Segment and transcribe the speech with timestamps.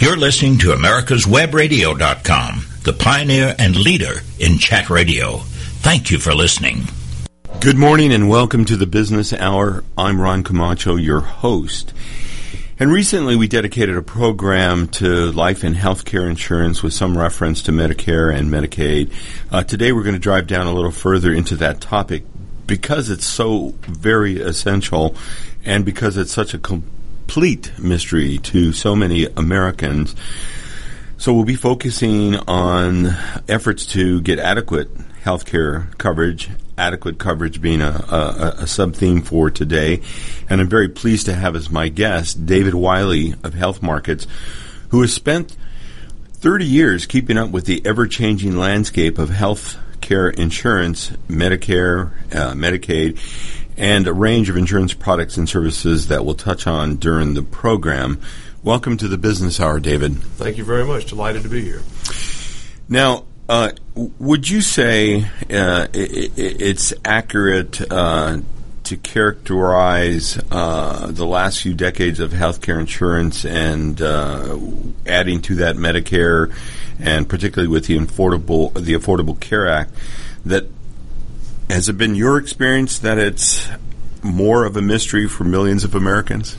[0.00, 5.38] You're listening to America's Webradio.com, the pioneer and leader in chat radio.
[5.38, 6.84] Thank you for listening.
[7.58, 9.82] Good morning and welcome to the Business Hour.
[9.96, 11.92] I'm Ron Camacho, your host.
[12.78, 17.60] And recently we dedicated a program to life and health care insurance with some reference
[17.62, 19.12] to Medicare and Medicaid.
[19.50, 22.22] Uh, today we're going to drive down a little further into that topic
[22.68, 25.16] because it's so very essential
[25.64, 26.58] and because it's such a
[27.28, 30.16] complete mystery to so many Americans.
[31.18, 33.14] So we'll be focusing on
[33.46, 34.88] efforts to get adequate
[35.20, 40.00] health care coverage, adequate coverage being a, a, a sub theme for today.
[40.48, 44.26] And I'm very pleased to have as my guest David Wiley of Health Markets,
[44.88, 45.54] who has spent
[46.32, 52.54] 30 years keeping up with the ever changing landscape of health care insurance, Medicare, uh,
[52.54, 53.18] Medicaid,
[53.78, 58.20] and a range of insurance products and services that we'll touch on during the program.
[58.64, 60.16] Welcome to the Business Hour, David.
[60.18, 61.06] Thank you very much.
[61.06, 61.82] Delighted to be here.
[62.88, 68.38] Now, uh, would you say uh, it, it's accurate uh,
[68.84, 74.58] to characterize uh, the last few decades of healthcare insurance and uh,
[75.06, 76.52] adding to that Medicare,
[76.98, 79.94] and particularly with the affordable the Affordable Care Act,
[80.44, 80.66] that
[81.70, 83.68] has it been your experience that it's
[84.22, 86.56] more of a mystery for millions of Americans?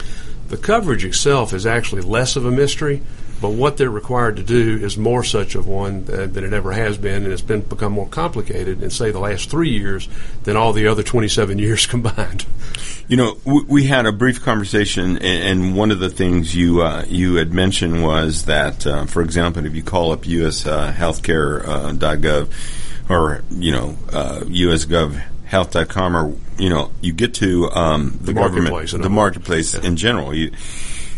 [0.49, 3.01] The coverage itself is actually less of a mystery,
[3.41, 6.97] but what they're required to do is more such of one than it ever has
[6.97, 10.09] been, and it's been become more complicated in say the last three years
[10.43, 12.45] than all the other 27 years combined.
[13.07, 16.81] You know, we, we had a brief conversation, and, and one of the things you
[16.81, 22.45] uh, you had mentioned was that, uh, for example, if you call up U.S.healthcare.gov, uh,
[23.09, 28.69] or you know uh, usgovhealth.com or you know you get to um, the, The government
[28.71, 29.81] marketplace, in the marketplace Yeah.
[29.85, 30.33] in general.
[30.35, 30.51] You,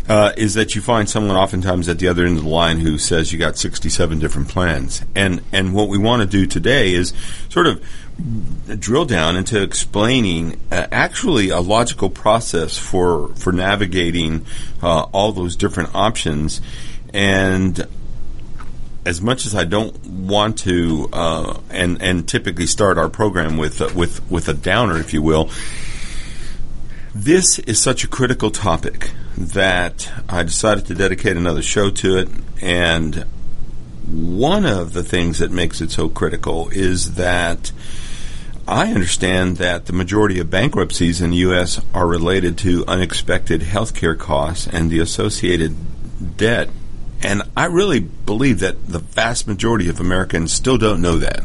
[0.08, 2.98] uh, is that you find someone oftentimes at the other end of the line who
[2.98, 5.02] says you got 67 different plans.
[5.14, 7.12] And and what we want to do today is
[7.48, 7.80] sort of
[8.80, 14.44] drill down into explaining uh, actually a logical process for for navigating
[14.82, 16.60] uh, all those different options.
[17.14, 17.86] And
[19.04, 23.80] as much as I don't want to, uh, and and typically start our program with
[23.80, 25.50] uh, with with a downer, if you will.
[27.14, 32.28] This is such a critical topic that I decided to dedicate another show to it.
[32.62, 33.26] And
[34.06, 37.72] one of the things that makes it so critical is that
[38.66, 41.80] I understand that the majority of bankruptcies in the U.S.
[41.92, 45.76] are related to unexpected healthcare costs and the associated
[46.36, 46.70] debt.
[47.22, 51.44] And I really believe that the vast majority of Americans still don't know that.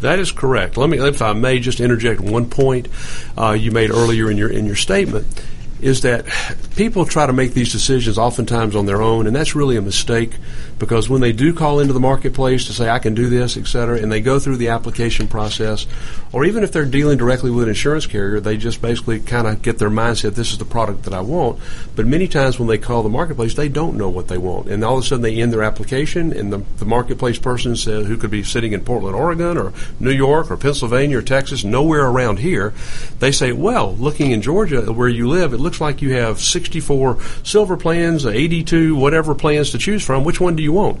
[0.00, 0.76] That is correct.
[0.76, 2.88] Let me, if I may, just interject one point
[3.36, 5.26] uh, you made earlier in your in your statement.
[5.80, 6.26] Is that
[6.76, 10.36] people try to make these decisions oftentimes on their own, and that's really a mistake
[10.78, 13.66] because when they do call into the marketplace to say I can do this, et
[13.66, 15.86] cetera, and they go through the application process,
[16.32, 19.62] or even if they're dealing directly with an insurance carrier, they just basically kind of
[19.62, 21.58] get their mindset this is the product that I want.
[21.96, 24.84] But many times when they call the marketplace, they don't know what they want, and
[24.84, 28.16] all of a sudden they end their application, and the, the marketplace person says who
[28.16, 32.38] could be sitting in Portland, Oregon, or New York, or Pennsylvania, or Texas, nowhere around
[32.38, 32.72] here,
[33.18, 37.18] they say, well, looking in Georgia where you live, it looks like you have 64
[37.44, 40.24] silver plans, 82 whatever plans to choose from.
[40.24, 41.00] Which one do you want?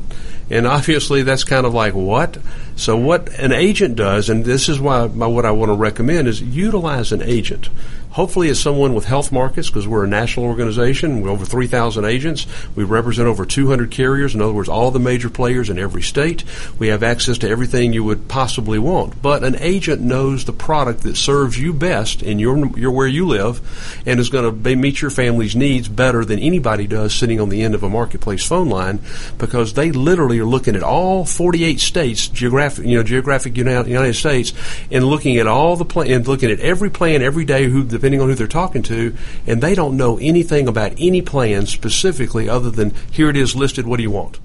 [0.50, 2.38] And obviously, that's kind of like what.
[2.76, 6.40] So what an agent does, and this is why what I want to recommend is
[6.40, 7.68] utilize an agent.
[8.10, 11.20] Hopefully, as someone with health markets because we're a national organization.
[11.20, 12.46] We're over 3,000 agents.
[12.74, 14.34] We represent over 200 carriers.
[14.34, 16.42] In other words, all the major players in every state.
[16.78, 19.20] We have access to everything you would possibly want.
[19.20, 23.26] But an agent knows the product that serves you best in your, your where you
[23.26, 23.60] live,
[24.06, 27.62] and is going to meet your family's needs better than anybody does sitting on the
[27.62, 29.00] end of a marketplace phone line,
[29.36, 34.14] because they literally are looking at all 48 states, geographic, you know, geographic United, United
[34.14, 34.52] States,
[34.90, 38.20] and looking at all the plan, and looking at every plan every day, who depending
[38.20, 39.14] on who they're talking to,
[39.46, 43.86] and they don't know anything about any plan specifically other than here it is listed.
[43.86, 44.38] What do you want?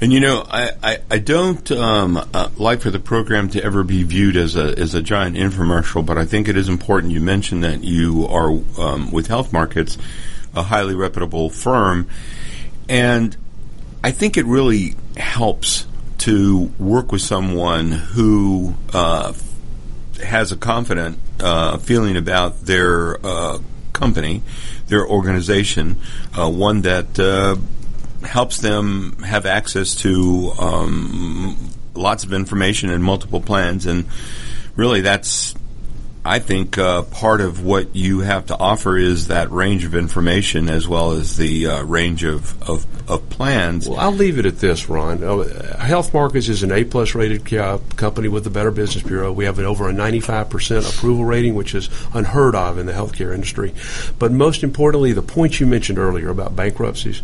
[0.00, 3.84] And you know, I, I, I don't um, uh, like for the program to ever
[3.84, 7.12] be viewed as a as a giant infomercial, but I think it is important.
[7.12, 9.96] You mentioned that you are um, with Health Markets,
[10.54, 12.08] a highly reputable firm,
[12.88, 13.36] and
[14.02, 15.86] I think it really helps
[16.18, 19.32] to work with someone who uh,
[20.22, 23.58] has a confident uh, feeling about their uh,
[23.92, 24.42] company,
[24.88, 26.00] their organization,
[26.38, 27.56] uh, one that uh,
[28.26, 31.56] helps them have access to um,
[31.94, 34.04] lots of information and multiple plans, and
[34.76, 35.54] really that's
[36.26, 40.70] I think uh, part of what you have to offer is that range of information
[40.70, 43.86] as well as the uh, range of, of, of, plans.
[43.86, 45.22] Well, I'll leave it at this, Ron.
[45.22, 47.44] Uh, Health Markets is an A plus rated
[47.96, 49.32] company with the Better Business Bureau.
[49.32, 53.34] We have an over a 95% approval rating, which is unheard of in the healthcare
[53.34, 53.74] industry.
[54.18, 57.20] But most importantly, the point you mentioned earlier about bankruptcies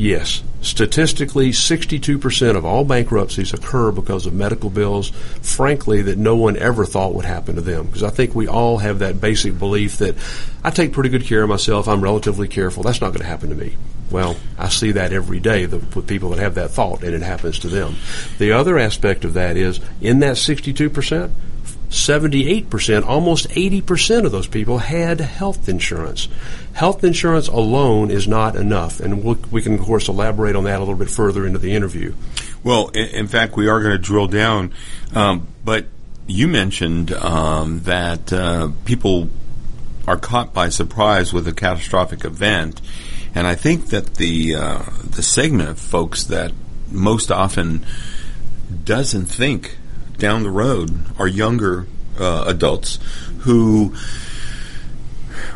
[0.00, 0.42] Yes.
[0.62, 5.10] Statistically, 62% of all bankruptcies occur because of medical bills,
[5.42, 7.84] frankly, that no one ever thought would happen to them.
[7.84, 10.16] Because I think we all have that basic belief that
[10.64, 13.50] I take pretty good care of myself, I'm relatively careful, that's not going to happen
[13.50, 13.76] to me.
[14.10, 17.58] Well, I see that every day with people that have that thought, and it happens
[17.58, 17.96] to them.
[18.38, 21.30] The other aspect of that is in that 62%,
[21.90, 26.28] 78%, almost 80% of those people had health insurance.
[26.72, 30.76] Health insurance alone is not enough, and we'll, we can, of course, elaborate on that
[30.76, 32.14] a little bit further into the interview.
[32.62, 34.72] Well, in, in fact, we are going to drill down,
[35.14, 35.86] um, but
[36.28, 39.28] you mentioned um, that uh, people
[40.06, 42.80] are caught by surprise with a catastrophic event,
[43.34, 46.52] and I think that the uh, the segment of folks that
[46.90, 47.84] most often
[48.84, 49.76] doesn't think
[50.20, 51.86] down the road are younger
[52.18, 52.98] uh, adults
[53.40, 53.94] who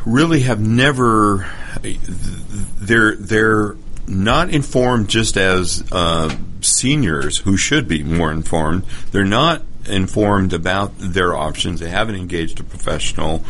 [0.04, 1.46] really have never
[2.78, 3.76] they're they're
[4.06, 8.84] not informed just as uh, seniors who should be more informed.
[9.12, 11.80] They're not informed about their options.
[11.80, 13.44] They haven't engaged a professional.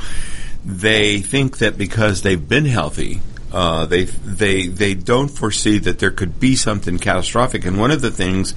[0.64, 3.20] They think that because they've been healthy,
[3.54, 7.64] uh, they they they don't foresee that there could be something catastrophic.
[7.64, 8.52] And one of the things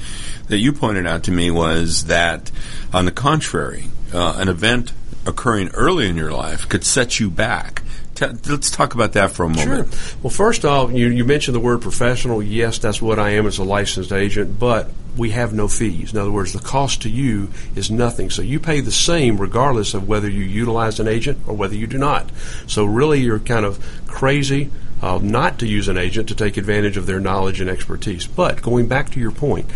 [0.47, 2.51] that you pointed out to me was that,
[2.91, 4.93] on the contrary, uh, an event
[5.27, 7.83] occurring early in your life could set you back.
[8.19, 9.93] Let's talk about that for a moment.
[9.93, 10.17] Sure.
[10.23, 12.41] Well, first off, you, you mentioned the word professional.
[12.41, 16.13] Yes, that's what I am as a licensed agent, but we have no fees.
[16.13, 18.31] In other words, the cost to you is nothing.
[18.31, 21.85] So you pay the same regardless of whether you utilize an agent or whether you
[21.85, 22.31] do not.
[22.65, 24.71] So really, you're kind of crazy
[25.01, 28.27] uh, not to use an agent to take advantage of their knowledge and expertise.
[28.27, 29.67] But going back to your point,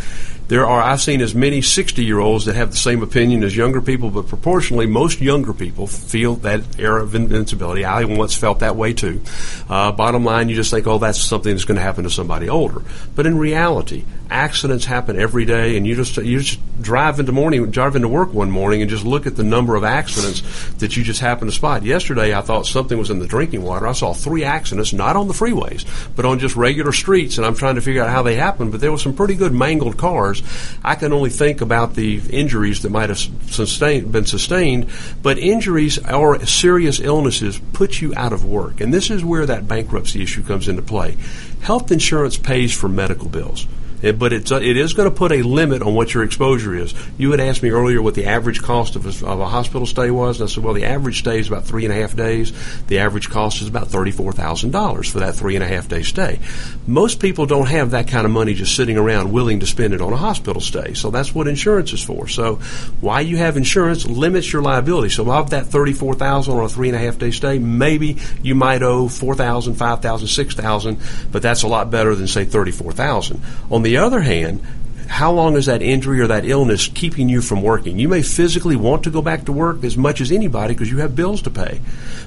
[0.52, 3.56] there are I've seen as many 60 year olds that have the same opinion as
[3.56, 7.86] younger people, but proportionally, most younger people feel that era of invincibility.
[7.86, 9.22] I once felt that way too.
[9.70, 12.50] Uh, bottom line, you just think, oh, that's something that's going to happen to somebody
[12.50, 12.82] older.
[13.16, 17.70] But in reality, accidents happen every day, and you just you just drive into morning,
[17.70, 20.42] drive into work one morning, and just look at the number of accidents
[20.76, 21.84] that you just happen to spot.
[21.84, 23.88] Yesterday, I thought something was in the drinking water.
[23.88, 25.86] I saw three accidents, not on the freeways,
[26.16, 28.72] but on just regular streets, and I'm trying to figure out how they happened.
[28.72, 30.42] But there were some pretty good mangled cars.
[30.84, 34.90] I can only think about the injuries that might have sustained, been sustained,
[35.22, 39.68] but injuries or serious illnesses put you out of work, and this is where that
[39.68, 41.18] bankruptcy issue comes into play.
[41.62, 43.68] Health insurance pays for medical bills.
[44.02, 46.76] It, but it's, uh, it is going to put a limit on what your exposure
[46.76, 46.94] is.
[47.18, 50.12] You had asked me earlier what the average cost of a, of a hospital stay
[50.12, 50.40] was.
[50.40, 52.52] And I said, well, the average stay is about three and a half days.
[52.88, 56.40] The average cost is about $34,000 for that three and a half day stay.
[56.88, 60.02] Most people don't have that kind of money just sitting around willing to spend it
[60.02, 60.94] on a hospital stay.
[60.94, 62.28] So that's what insurance is for.
[62.28, 62.56] So
[63.00, 65.10] why you have insurance limits your liability.
[65.10, 68.84] So of that 34000 on a three and a half day stay, maybe you might
[68.84, 70.98] owe 4000 5000 6000
[71.32, 74.62] but that's a lot better than, say, 34000 On the the other hand,
[75.08, 78.00] how long is that injury or that illness keeping you from working?
[78.00, 81.00] You may physically want to go back to work as much as anybody because you
[81.00, 81.82] have bills to pay.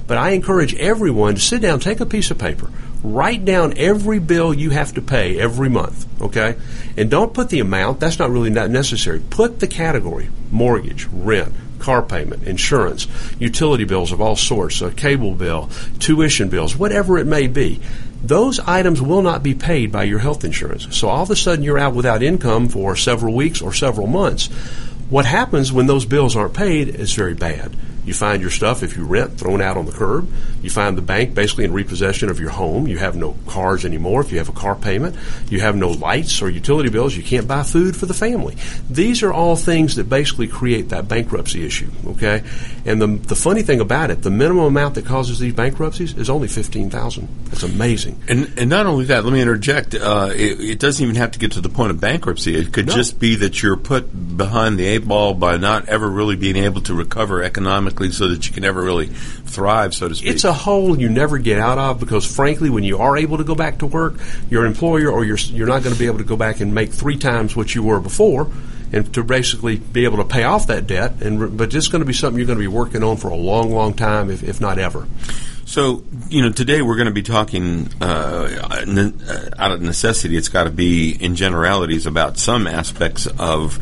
[0.05, 2.69] But I encourage everyone to sit down, take a piece of paper,
[3.01, 6.55] write down every bill you have to pay every month, okay?
[6.95, 9.19] And don't put the amount, that's not really not necessary.
[9.31, 13.07] Put the category mortgage, rent, car payment, insurance,
[13.39, 17.81] utility bills of all sorts, a cable bill, tuition bills, whatever it may be
[18.27, 20.95] those items will not be paid by your health insurance.
[20.95, 24.47] So all of a sudden you're out without income for several weeks or several months.
[25.09, 27.75] What happens when those bills aren't paid is very bad.
[28.05, 30.31] You find your stuff, if you rent, thrown out on the curb.
[30.61, 32.87] You find the bank basically in repossession of your home.
[32.87, 35.15] You have no cars anymore if you have a car payment.
[35.49, 37.15] You have no lights or utility bills.
[37.15, 38.57] You can't buy food for the family.
[38.89, 42.43] These are all things that basically create that bankruptcy issue, okay?
[42.85, 46.29] And the, the funny thing about it, the minimum amount that causes these bankruptcies is
[46.29, 48.21] only 15000 That's amazing.
[48.27, 51.39] And, and not only that, let me interject, uh, it, it, doesn't even have to
[51.39, 52.55] get to the point of bankruptcy.
[52.55, 52.93] It could no.
[52.93, 56.81] just be that you're put behind the eight ball by not ever really being able
[56.81, 60.29] to recover economically so that you can never really thrive, so to speak.
[60.29, 63.43] It's a hole you never get out of because, frankly, when you are able to
[63.43, 64.15] go back to work,
[64.49, 66.91] your employer or you're, you're not going to be able to go back and make
[66.91, 68.49] three times what you were before
[68.91, 71.21] and to basically be able to pay off that debt.
[71.21, 73.35] And but it's going to be something you're going to be working on for a
[73.35, 75.07] long, long time, if, if not ever.
[75.65, 80.37] So, you know, today we're going to be talking uh, ne- uh, out of necessity.
[80.37, 83.79] It's got to be in generalities about some aspects of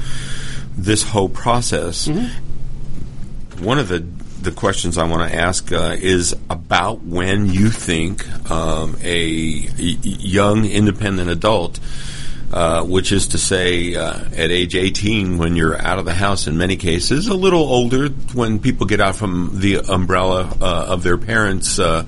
[0.76, 2.08] this whole process.
[2.08, 2.53] Mm-hmm
[3.64, 4.00] one of the
[4.44, 10.66] the questions I want to ask uh, is about when you think um, a young
[10.66, 11.80] independent adult.
[12.52, 16.46] Uh, which is to say, uh, at age 18, when you're out of the house
[16.46, 21.02] in many cases, a little older when people get out from the umbrella uh, of
[21.02, 22.06] their parents uh,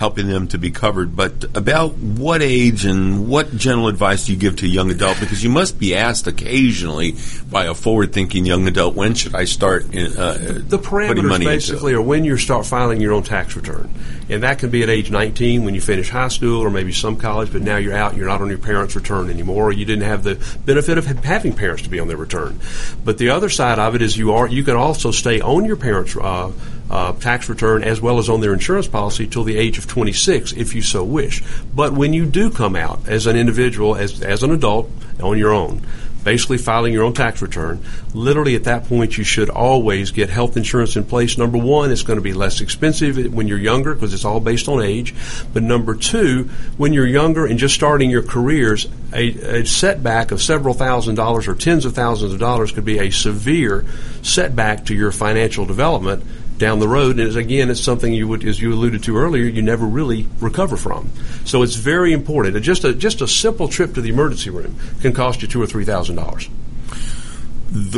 [0.00, 1.14] helping them to be covered.
[1.14, 5.20] But about what age and what general advice do you give to a young adult?
[5.20, 7.16] Because you must be asked occasionally
[7.50, 12.00] by a forward-thinking young adult, when should I start in, uh, the parameters basically are
[12.00, 13.90] when you start filing your own tax return,
[14.30, 17.16] and that can be at age 19 when you finish high school or maybe some
[17.16, 17.52] college.
[17.52, 19.68] But now you're out, you're not on your parents' return anymore.
[19.68, 22.58] Or you didn't have the benefit of having parents to be on their return.
[23.04, 25.76] But the other side of it is you are you can also stay on your
[25.76, 26.52] parents' uh,
[26.90, 30.52] uh, tax return as well as on their insurance policy till the age of 26
[30.52, 31.42] if you so wish.
[31.74, 34.90] But when you do come out as an individual, as, as an adult,
[35.22, 35.82] on your own,
[36.24, 37.82] basically filing your own tax return,
[38.14, 41.38] literally at that point you should always get health insurance in place.
[41.38, 44.68] Number one, it's going to be less expensive when you're younger because it's all based
[44.68, 45.14] on age.
[45.52, 46.44] But number two,
[46.76, 51.48] when you're younger and just starting your careers, a, a setback of several thousand dollars
[51.48, 53.84] or tens of thousands of dollars could be a severe
[54.22, 56.22] setback to your financial development
[56.60, 57.18] down the road.
[57.18, 60.76] And again, it's something you would, as you alluded to earlier, you never really recover
[60.76, 61.10] from.
[61.44, 62.62] So it's very important.
[62.62, 65.66] Just a just a simple trip to the emergency room can cost you two or
[65.66, 66.48] three thousand dollars.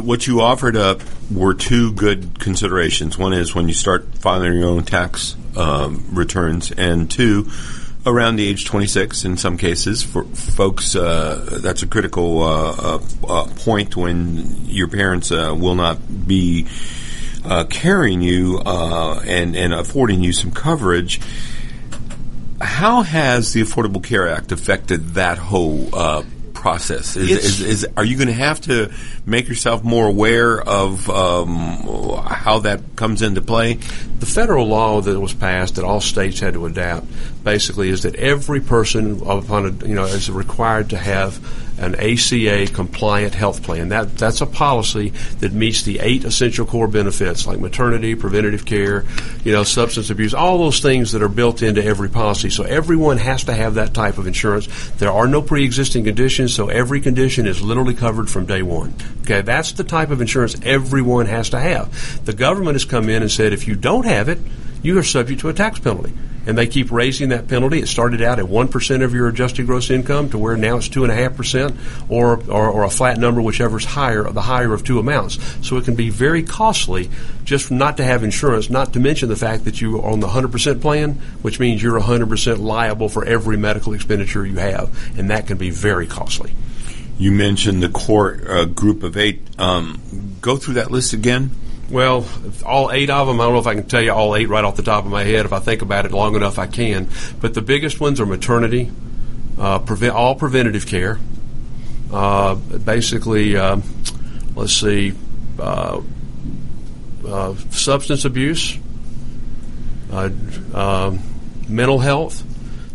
[0.02, 3.19] What you offered up were two good considerations.
[3.19, 7.50] One is when you start filing your own tax um, returns, and two,
[8.04, 12.99] around the age 26 in some cases for folks uh, that's a critical uh, uh,
[13.28, 16.66] uh point when your parents uh, will not be
[17.44, 21.20] uh, carrying you uh, and and affording you some coverage.
[22.61, 26.22] How has the Affordable Care Act affected that whole uh,
[26.62, 27.16] process?
[27.16, 28.92] Is, is, is, are you going to have to
[29.26, 31.56] make yourself more aware of um,
[32.25, 33.75] how that comes into play?
[34.20, 37.06] The federal law that was passed that all states had to adapt
[37.42, 42.67] basically is that every person upon a, you know is required to have an ACA
[42.73, 43.88] compliant health plan.
[43.88, 45.11] That that's a policy
[45.41, 49.05] that meets the eight essential core benefits like maternity, preventative care,
[49.45, 52.50] you know, substance abuse, all those things that are built into every policy.
[52.50, 54.69] So everyone has to have that type of insurance.
[54.99, 58.95] There are no pre-existing conditions, so every condition is literally covered from day one.
[59.23, 62.25] Okay, that's the type of insurance everyone has to have.
[62.25, 64.38] The government has come in and said if you don't have it,
[64.83, 66.12] you are subject to a tax penalty
[66.46, 67.78] and they keep raising that penalty.
[67.78, 70.88] It started out at one percent of your adjusted gross income to where now it's
[70.88, 71.76] two and a half percent,
[72.08, 75.38] or or a flat number, whichever's higher, the higher of two amounts.
[75.66, 77.11] So it can be very costly
[77.44, 78.70] just not to have insurance.
[78.70, 81.82] Not to mention the fact that you are on the hundred percent plan, which means
[81.82, 86.06] you're hundred percent liable for every medical expenditure you have, and that can be very
[86.06, 86.52] costly.
[87.18, 89.42] You mentioned the core uh, group of eight.
[89.58, 90.00] Um,
[90.40, 91.50] go through that list again.
[91.92, 92.26] Well,
[92.64, 94.64] all eight of them, I don't know if I can tell you all eight right
[94.64, 95.44] off the top of my head.
[95.44, 97.06] If I think about it long enough, I can.
[97.38, 98.90] But the biggest ones are maternity,
[99.58, 101.20] uh, prevent, all preventative care,
[102.11, 103.82] uh, basically, uh,
[104.56, 105.12] let's see,
[105.58, 106.00] uh,
[107.28, 108.78] uh, substance abuse,
[110.11, 110.30] uh,
[111.68, 112.42] mental health,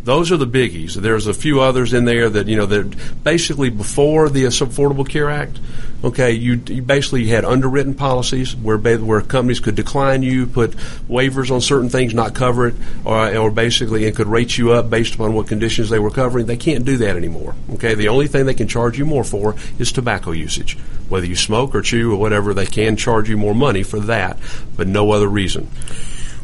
[0.08, 0.94] those are the biggies.
[0.94, 5.30] There's a few others in there that you know that basically before the Affordable Care
[5.30, 5.60] Act,
[6.02, 10.72] okay, you, you basically had underwritten policies where where companies could decline you, put
[11.10, 14.90] waivers on certain things, not cover it, or, or basically it could rate you up
[14.90, 16.46] based upon what conditions they were covering.
[16.46, 17.54] They can't do that anymore.
[17.74, 20.78] Okay, the only thing they can charge you more for is tobacco usage.
[21.10, 24.38] Whether you smoke or chew or whatever, they can charge you more money for that,
[24.78, 25.68] but no other reason.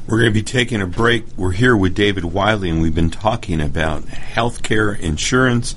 [0.05, 1.23] We're going to be taking a break.
[1.37, 5.75] We're here with David Wiley, and we've been talking about healthcare insurance,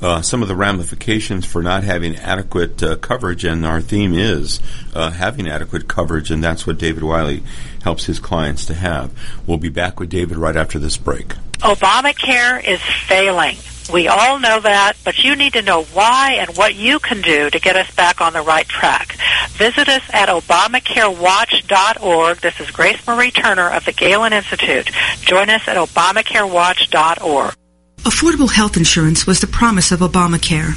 [0.00, 4.60] uh, some of the ramifications for not having adequate uh, coverage, and our theme is
[4.94, 7.42] uh, having adequate coverage, and that's what David Wiley
[7.82, 9.10] helps his clients to have.
[9.44, 11.34] We'll be back with David right after this break.
[11.58, 13.56] Obamacare is failing.
[13.92, 17.50] We all know that, but you need to know why and what you can do
[17.50, 19.16] to get us back on the right track.
[19.50, 22.38] Visit us at ObamacareWatch.org.
[22.38, 24.90] This is Grace Marie Turner of the Galen Institute.
[25.20, 27.54] Join us at ObamacareWatch.org.
[27.98, 30.74] Affordable health insurance was the promise of Obamacare,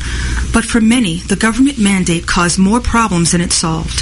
[0.53, 4.01] but for many, the government mandate caused more problems than it solved.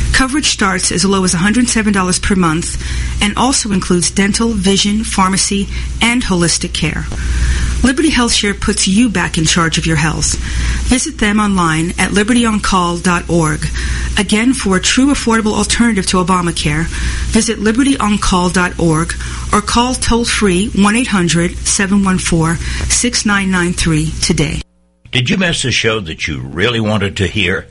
[0.13, 5.67] Coverage starts as low as $107 per month and also includes dental, vision, pharmacy,
[6.01, 7.05] and holistic care.
[7.83, 10.35] Liberty HealthShare puts you back in charge of your health.
[10.87, 13.65] Visit them online at libertyoncall.org.
[14.19, 16.85] Again, for a true affordable alternative to Obamacare,
[17.31, 19.13] visit libertyoncall.org
[19.53, 22.57] or call toll free 1 800 714
[22.89, 24.61] 6993 today.
[25.11, 27.67] Did you miss a show that you really wanted to hear?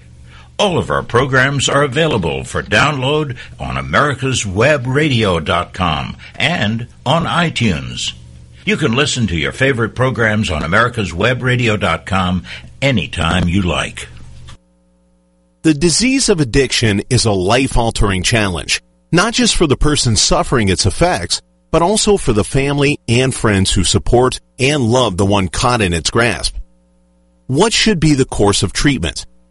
[0.60, 8.12] All of our programs are available for download on americaswebradio.com and on iTunes.
[8.66, 12.44] You can listen to your favorite programs on americaswebradio.com
[12.82, 14.06] anytime you like.
[15.62, 20.84] The disease of addiction is a life-altering challenge, not just for the person suffering its
[20.84, 21.40] effects,
[21.70, 25.94] but also for the family and friends who support and love the one caught in
[25.94, 26.54] its grasp.
[27.46, 29.24] What should be the course of treatment?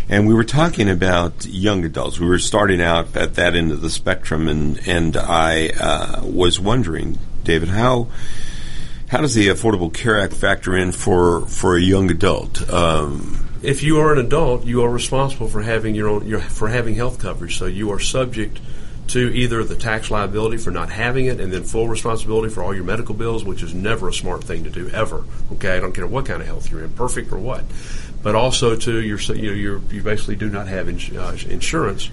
[0.08, 2.18] And we were talking about young adults.
[2.18, 6.58] We were starting out at that end of the spectrum, and and I uh, was
[6.58, 8.08] wondering, David, how
[9.08, 12.70] how does the Affordable Care Act factor in for for a young adult?
[12.70, 16.68] Um, if you are an adult, you are responsible for having your own your, for
[16.68, 17.58] having health coverage.
[17.58, 18.60] So you are subject
[19.08, 22.74] to either the tax liability for not having it and then full responsibility for all
[22.74, 25.24] your medical bills, which is never a smart thing to do ever.
[25.52, 27.64] Okay, I don't care what kind of health you're in, perfect or what,
[28.22, 32.10] but also to your you know you you basically do not have ins- uh, insurance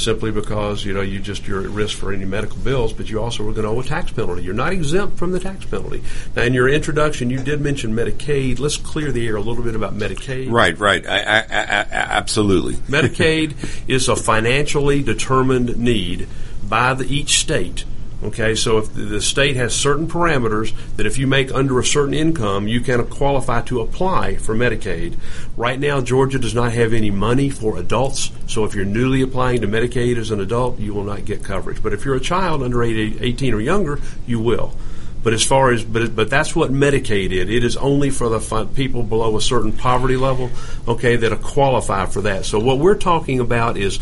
[0.00, 3.20] simply because you know you just you're at risk for any medical bills, but you
[3.20, 4.42] also are going to owe a tax penalty.
[4.42, 6.02] You're not exempt from the tax penalty.
[6.34, 8.58] Now, in your introduction, you did mention Medicaid.
[8.58, 10.50] Let's clear the air a little bit about Medicaid.
[10.50, 12.74] Right, right, I, I, I, absolutely.
[12.74, 13.54] Medicaid
[13.88, 16.28] is a financially determined need
[16.62, 17.84] by the, each state
[18.22, 22.12] Okay, so if the state has certain parameters that if you make under a certain
[22.12, 25.16] income, you can qualify to apply for Medicaid.
[25.56, 29.62] Right now, Georgia does not have any money for adults, so if you're newly applying
[29.62, 31.82] to Medicaid as an adult, you will not get coverage.
[31.82, 34.74] But if you're a child under 18 or younger, you will.
[35.22, 37.50] But as far as but but that's what Medicaid is.
[37.50, 40.50] It is only for the people below a certain poverty level,
[40.88, 42.46] okay, that qualify for that.
[42.46, 43.98] So what we're talking about is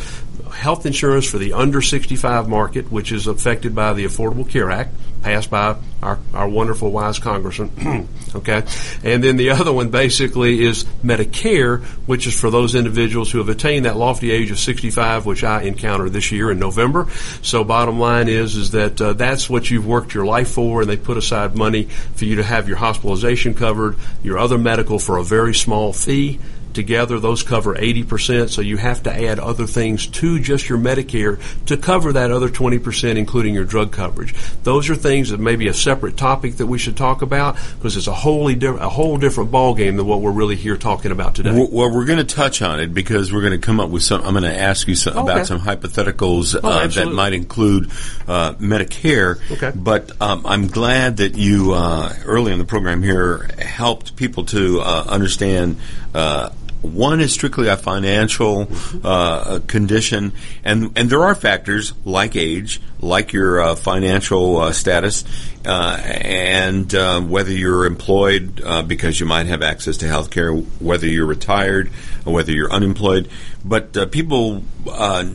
[0.53, 4.95] health insurance for the under 65 market, which is affected by the Affordable Care Act,
[5.23, 8.09] passed by our, our wonderful wise congressman.
[8.35, 8.65] okay,
[9.05, 13.49] and then the other one basically is Medicare, which is for those individuals who have
[13.49, 17.07] attained that lofty age of 65, which I encountered this year in November.
[17.43, 20.91] So, bottom line is is that uh, that's what you've worked your life for, and
[20.91, 25.19] they put aside money for you to have your hospitalization covered, your other medical for
[25.19, 26.39] a very small fee
[26.75, 31.41] together, those cover 80%, so you have to add other things to just your Medicare
[31.67, 34.35] to cover that other 20%, including your drug coverage.
[34.63, 37.97] Those are things that may be a separate topic that we should talk about because
[37.97, 41.53] it's a wholly a whole different ballgame than what we're really here talking about today.
[41.53, 44.23] Well, we're going to touch on it because we're going to come up with some.
[44.23, 45.33] I'm going to ask you some, okay.
[45.33, 47.91] about some hypotheticals oh, uh, that might include
[48.27, 49.39] uh, Medicare.
[49.51, 49.73] Okay.
[49.75, 54.81] But um, I'm glad that you uh, early in the program here helped people to
[54.81, 55.77] uh, understand
[56.19, 56.51] uh,
[56.83, 58.69] one is strictly a financial
[59.03, 60.33] uh, condition,
[60.65, 65.25] and and there are factors like age, like your uh, financial uh, status,
[65.67, 70.53] uh, and uh, whether you're employed uh, because you might have access to health care,
[70.53, 71.91] whether you're retired,
[72.25, 73.29] or whether you're unemployed.
[73.65, 74.63] But people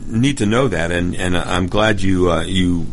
[0.06, 2.86] need to know that, and, and I'm glad you you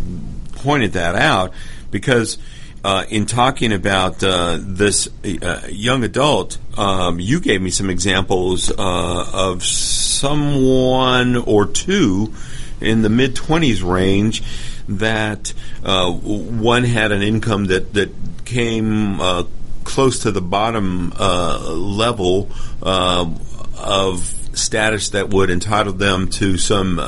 [0.55, 1.53] pointed that out
[1.89, 2.37] because
[2.83, 8.71] uh, in talking about uh, this uh, young adult, um, you gave me some examples
[8.71, 12.33] uh, of someone or two
[12.79, 14.41] in the mid 20s range
[14.87, 18.11] that uh, one had an income that, that
[18.45, 19.43] came uh,
[19.83, 22.49] close to the bottom level
[22.81, 24.19] of
[24.53, 26.99] status that would entitle them to some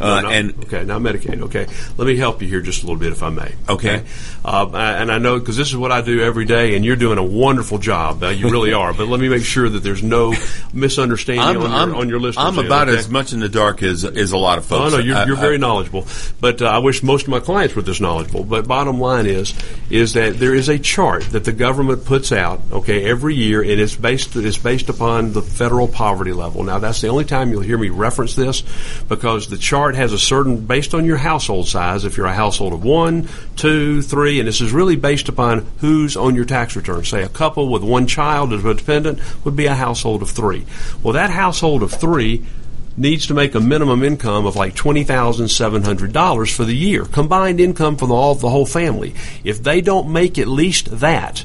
[0.00, 0.20] uh.
[0.20, 1.42] No, not- and okay, not Medicaid.
[1.42, 3.52] Okay, let me help you here just a little bit, if I may.
[3.68, 4.04] Okay.
[4.44, 7.18] uh, and I know because this is what I do every day, and you're doing
[7.18, 8.22] a wonderful job.
[8.22, 8.92] Uh, you really are.
[8.92, 10.34] But let me make sure that there's no
[10.72, 12.44] misunderstanding I'm, on, your, I'm, on your listeners.
[12.44, 12.98] I'm about okay?
[12.98, 14.94] as much in the dark as, as a lot of folks.
[14.94, 16.06] Oh no, you're, I- you're I- very knowledgeable.
[16.40, 18.44] But uh, I wish most of my clients were this knowledgeable.
[18.44, 19.54] But bottom line is,
[19.90, 23.80] is that there is a chart that the government puts out, okay, every year, and
[23.80, 26.62] it's based it's based upon the federal poverty level.
[26.62, 28.62] Now that's the only time you'll hear me reference this,
[29.08, 32.04] because the chart has a certain based on your household size.
[32.04, 36.16] If you're a household of one, two, three, and this is really based upon who's
[36.16, 37.04] on your tax return.
[37.04, 40.66] Say a couple with one child as a dependent would be a household of three.
[41.02, 42.44] Well, that household of three
[42.96, 46.76] needs to make a minimum income of like twenty thousand seven hundred dollars for the
[46.76, 49.14] year, combined income for the, all the whole family.
[49.44, 51.44] If they don't make at least that,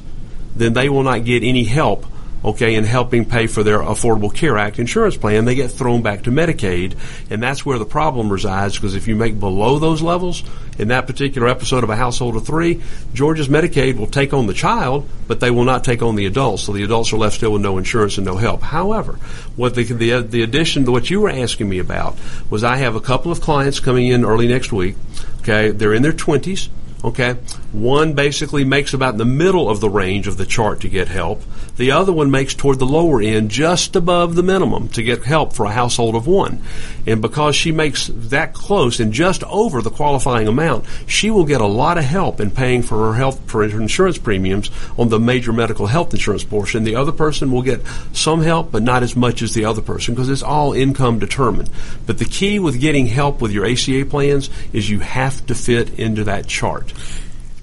[0.55, 2.05] then they will not get any help.
[2.45, 6.23] Okay, and helping pay for their Affordable Care Act insurance plan, they get thrown back
[6.23, 6.97] to Medicaid,
[7.29, 8.75] and that's where the problem resides.
[8.75, 10.43] Because if you make below those levels,
[10.77, 12.81] in that particular episode of a household of three,
[13.13, 16.63] Georgia's Medicaid will take on the child, but they will not take on the adults.
[16.63, 18.61] So the adults are left still with no insurance and no help.
[18.61, 19.13] However,
[19.55, 22.17] what the the, the addition to what you were asking me about
[22.49, 24.95] was I have a couple of clients coming in early next week.
[25.39, 26.69] Okay, they're in their twenties.
[27.05, 27.35] Okay,
[27.73, 31.41] one basically makes about the middle of the range of the chart to get help.
[31.75, 35.53] The other one makes toward the lower end, just above the minimum to get help
[35.53, 36.61] for a household of one.
[37.07, 41.61] And because she makes that close and just over the qualifying amount, she will get
[41.61, 45.19] a lot of help in paying for her health for her insurance premiums on the
[45.19, 46.83] major medical health insurance portion.
[46.83, 47.81] The other person will get
[48.13, 51.71] some help, but not as much as the other person because it's all income determined.
[52.05, 55.97] But the key with getting help with your ACA plans is you have to fit
[55.97, 56.93] into that chart.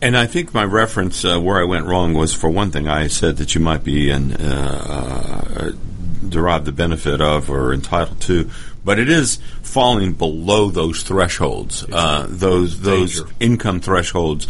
[0.02, 3.08] And I think my reference uh, where I went wrong was for one thing I
[3.08, 5.72] said that you might be and uh, uh,
[6.26, 8.50] derive the benefit of or entitled to,
[8.82, 13.34] but it is falling below those thresholds, uh, those those Danger.
[13.40, 14.46] income thresholds,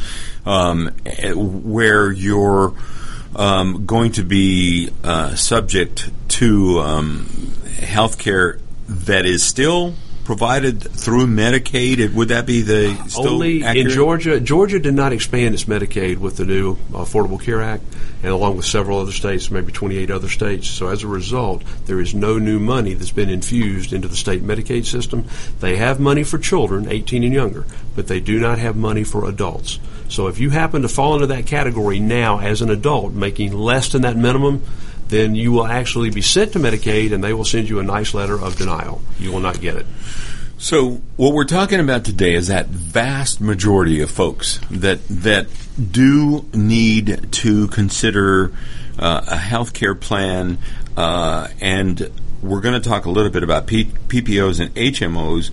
[0.47, 2.75] um, eh, where you're
[3.35, 7.27] um, going to be uh, subject to um,
[7.81, 9.95] health care that is still
[10.31, 12.15] provided through Medicaid.
[12.15, 13.89] Would that be the Only accurate?
[13.89, 14.39] in Georgia.
[14.39, 17.83] Georgia did not expand its Medicaid with the new Affordable Care Act,
[18.23, 20.69] and along with several other states, maybe 28 other states.
[20.69, 24.45] So as a result, there is no new money that's been infused into the state
[24.45, 25.25] Medicaid system.
[25.59, 27.67] They have money for children, 18 and younger,
[27.97, 29.81] but they do not have money for adults.
[30.09, 33.89] So if you happen to fall into that category now as an adult, making less
[33.89, 34.63] than that minimum.
[35.11, 38.15] Then you will actually be sent to Medicaid, and they will send you a nice
[38.15, 39.03] letter of denial.
[39.19, 39.87] You will not get it.
[40.59, 45.49] So what we're talking about today is that vast majority of folks that that
[45.91, 48.53] do need to consider
[48.99, 50.59] uh, a health care plan,
[50.99, 52.11] uh, and
[52.43, 55.51] we're going to talk a little bit about P- PPOs and HMOs.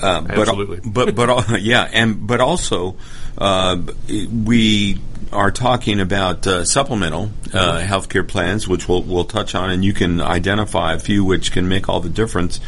[0.00, 0.80] Uh, but, Absolutely.
[0.84, 2.96] but but yeah, and but also
[3.36, 3.76] uh,
[4.08, 5.00] we
[5.34, 9.92] are talking about uh, supplemental uh, healthcare plans, which we'll we'll touch on, and you
[9.92, 12.60] can identify a few which can make all the difference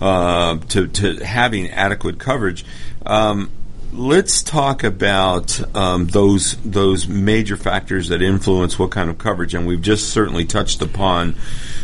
[0.00, 2.64] uh, to to having adequate coverage.
[3.04, 3.50] Um,
[3.92, 9.66] let's talk about um, those those major factors that influence what kind of coverage, and
[9.66, 11.34] we've just certainly touched upon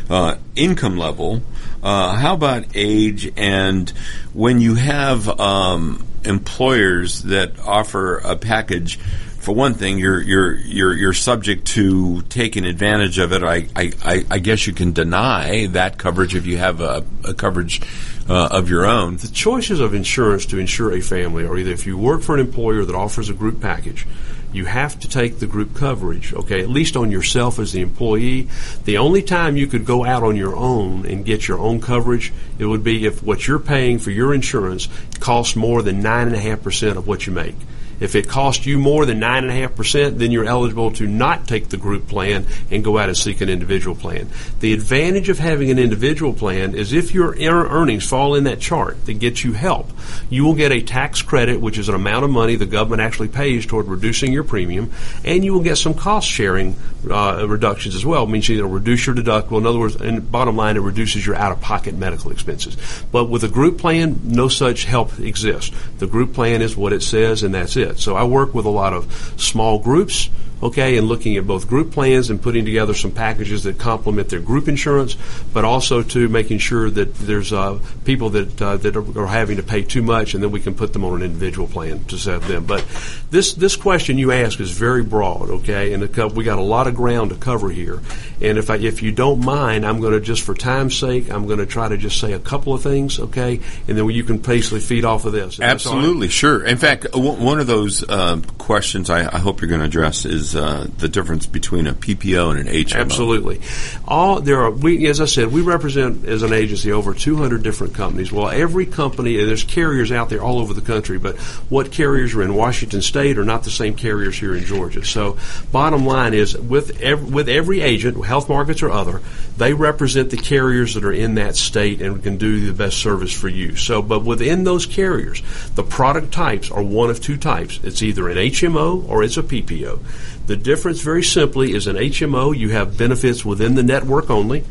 [0.08, 1.42] uh, income level.
[1.82, 3.32] Uh, how about age?
[3.36, 3.90] And
[4.32, 9.00] when you have um, employers that offer a package,
[9.42, 13.42] for one thing, you're you're you're you're subject to taking advantage of it.
[13.42, 17.82] I I, I, guess you can deny that coverage if you have a, a coverage
[18.30, 19.16] uh, of your own.
[19.16, 22.40] The choices of insurance to insure a family are either if you work for an
[22.40, 24.06] employer that offers a group package,
[24.52, 28.48] you have to take the group coverage, okay, at least on yourself as the employee.
[28.84, 32.32] The only time you could go out on your own and get your own coverage,
[32.60, 37.08] it would be if what you're paying for your insurance costs more than 9.5% of
[37.08, 37.56] what you make.
[38.02, 42.08] If it costs you more than 9.5%, then you're eligible to not take the group
[42.08, 44.28] plan and go out and seek an individual plan.
[44.58, 49.06] The advantage of having an individual plan is if your earnings fall in that chart
[49.06, 49.88] that gets you help,
[50.30, 53.28] you will get a tax credit, which is an amount of money the government actually
[53.28, 54.90] pays toward reducing your premium,
[55.24, 56.74] and you will get some cost sharing
[57.08, 58.26] uh, reductions as well.
[58.26, 59.58] Means it'll reduce your deductible.
[59.58, 62.76] In other words, bottom line, it reduces your out of pocket medical expenses.
[63.12, 65.74] But with a group plan, no such help exists.
[65.98, 67.91] The group plan is what it says, and that's it.
[67.98, 70.30] So I work with a lot of small groups
[70.62, 74.40] okay, and looking at both group plans and putting together some packages that complement their
[74.40, 75.16] group insurance,
[75.52, 79.62] but also to making sure that there's uh, people that uh, that are, having to
[79.62, 82.46] pay too much, and then we can put them on an individual plan to save
[82.46, 82.64] them.
[82.64, 82.84] But
[83.30, 86.02] this this question you ask is very broad, okay, and
[86.34, 88.00] we got a lot of ground to cover here.
[88.40, 91.46] And if I, if you don't mind, I'm going to just for time's sake, I'm
[91.46, 94.38] going to try to just say a couple of things, okay, and then you can
[94.38, 95.58] basically feed off of this.
[95.58, 96.32] Absolutely, right?
[96.32, 96.64] sure.
[96.64, 100.54] In fact, one of those uh, questions I, I hope you're going to address is
[100.54, 102.96] uh, the difference between a PPO and an HMO.
[102.96, 103.60] Absolutely.
[104.06, 104.70] All there are.
[104.70, 108.30] We, as I said, we represent as an agency over 200 different companies.
[108.30, 111.38] Well, every company there's carriers out there all over the country, but
[111.70, 115.02] what carriers are in Washington State are not the same carriers here in Georgia.
[115.02, 115.38] So,
[115.70, 119.22] bottom line is with every, with every agent, health markets or other,
[119.56, 123.32] they represent the carriers that are in that state and can do the best service
[123.32, 123.76] for you.
[123.76, 125.42] So, but within those carriers,
[125.74, 127.61] the product types are one of two types.
[127.62, 130.00] It's either an HMO or it's a PPO.
[130.46, 134.64] The difference, very simply, is an HMO, you have benefits within the network only.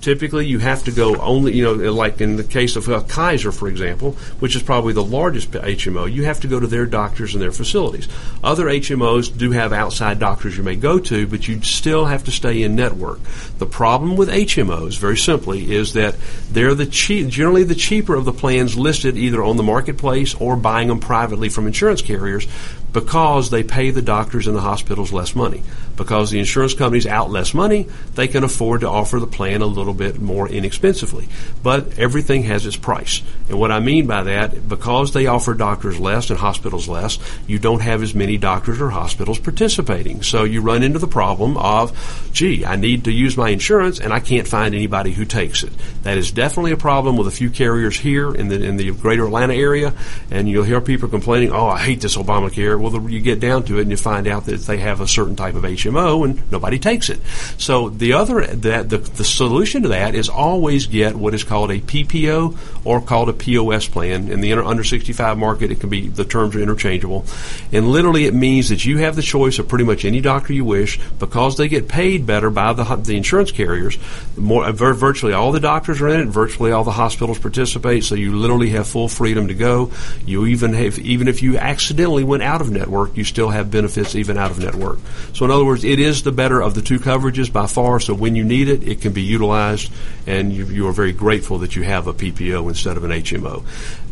[0.00, 3.52] Typically, you have to go only, you know, like in the case of uh, Kaiser,
[3.52, 7.34] for example, which is probably the largest HMO, you have to go to their doctors
[7.34, 8.08] and their facilities.
[8.42, 12.30] Other HMOs do have outside doctors you may go to, but you still have to
[12.30, 13.20] stay in network.
[13.58, 16.16] The problem with HMOs, very simply, is that
[16.50, 20.88] they're the generally the cheaper of the plans listed either on the marketplace or buying
[20.88, 22.46] them privately from insurance carriers
[22.92, 25.62] because they pay the doctors and the hospitals less money.
[25.96, 29.66] Because the insurance companies out less money, they can afford to offer the plan a
[29.66, 31.28] little bit more inexpensively.
[31.62, 33.22] But everything has its price.
[33.48, 37.58] And what I mean by that, because they offer doctors less and hospitals less, you
[37.58, 40.22] don't have as many doctors or hospitals participating.
[40.22, 44.12] So you run into the problem of, gee, I need to use my insurance and
[44.12, 45.72] I can't find anybody who takes it.
[46.02, 49.26] That is definitely a problem with a few carriers here in the in the greater
[49.26, 49.92] Atlanta area,
[50.30, 53.64] and you'll hear people complaining, "Oh, I hate this Obamacare." Well, the, you get down
[53.64, 56.50] to it and you find out that they have a certain type of HMO and
[56.50, 57.20] nobody takes it.
[57.58, 61.70] So the other that the, the solution to that is always get what is called
[61.70, 64.28] a PPO or called a POS plan.
[64.28, 67.24] In the under 65 market, it can be the terms are interchangeable,
[67.72, 70.64] and literally it means that you have the choice of pretty much any doctor you
[70.64, 73.98] wish because they get paid better by the the insurance carriers.
[74.36, 76.26] More uh, virtually all the doctors are in it.
[76.26, 78.04] Virtually all the hospitals participate.
[78.04, 79.92] So you literally have full freedom to go.
[80.24, 84.14] You even have even if you accidentally went out of network, you still have benefits
[84.14, 84.98] even out of network.
[85.32, 88.00] So in other words, it is the better of the two coverages by far.
[88.00, 89.92] So when you need it, it can be utilized,
[90.26, 93.64] and you, you are very grateful that you have a PPO instead of an HMO.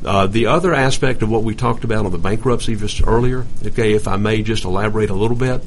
[0.04, 3.94] Uh, the other aspect of what we talked about on the bankruptcy just earlier, okay,
[3.94, 5.62] if I may just elaborate a little bit.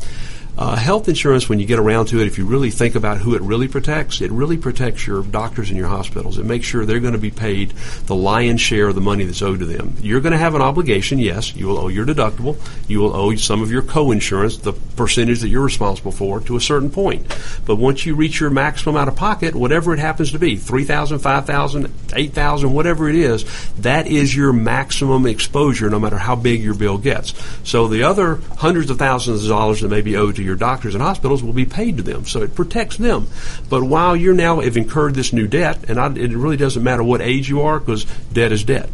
[0.61, 3.33] Uh, health insurance, when you get around to it, if you really think about who
[3.33, 6.37] it really protects, it really protects your doctors and your hospitals.
[6.37, 7.71] It makes sure they're going to be paid
[8.05, 9.95] the lion's share of the money that's owed to them.
[10.01, 11.55] You're going to have an obligation, yes.
[11.55, 12.59] You will owe your deductible.
[12.87, 16.61] You will owe some of your co-insurance, the percentage that you're responsible for, to a
[16.61, 17.35] certain point.
[17.65, 21.17] But once you reach your maximum out of pocket, whatever it happens to be, 3000
[21.17, 23.45] 5000 8000 whatever it is,
[23.77, 27.33] that is your maximum exposure no matter how big your bill gets.
[27.67, 30.57] So the other hundreds of thousands of dollars that may be owed to to your
[30.57, 32.25] doctors and hospitals will be paid to them.
[32.25, 33.27] So it protects them.
[33.69, 37.03] But while you're now have incurred this new debt, and I, it really doesn't matter
[37.03, 38.89] what age you are because debt is debt.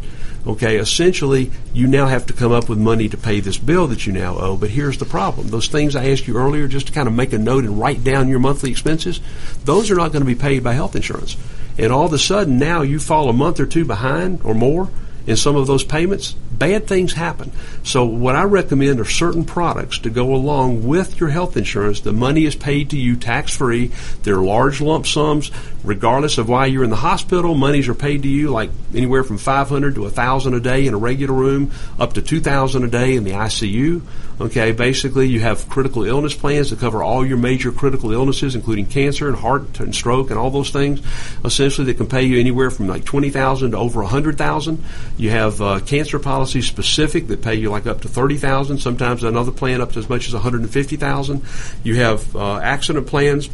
[0.46, 4.06] Okay, essentially, you now have to come up with money to pay this bill that
[4.06, 4.56] you now owe.
[4.56, 7.32] But here's the problem: those things I asked you earlier, just to kind of make
[7.32, 9.20] a note and write down your monthly expenses,
[9.64, 11.36] those are not going to be paid by health insurance.
[11.76, 14.88] And all of a sudden, now you fall a month or two behind or more
[15.28, 17.52] in some of those payments, bad things happen.
[17.84, 22.00] So what I recommend are certain products to go along with your health insurance.
[22.00, 23.92] The money is paid to you tax free.
[24.22, 25.50] They're large lump sums,
[25.84, 27.54] regardless of why you're in the hospital.
[27.54, 30.98] Monies are paid to you like anywhere from 500 to 1,000 a day in a
[30.98, 34.00] regular room, up to 2,000 a day in the ICU.
[34.40, 38.86] Okay, basically you have critical illness plans that cover all your major critical illnesses, including
[38.86, 41.00] cancer and heart and stroke and all those things.
[41.44, 44.84] Essentially, they can pay you anywhere from like 20,000 to over a 100,000.
[45.16, 48.78] You have uh, cancer policies specific that pay you like up to 30,000.
[48.78, 51.42] Sometimes another plan up to as much as 150,000.
[51.82, 53.50] You have uh, accident plans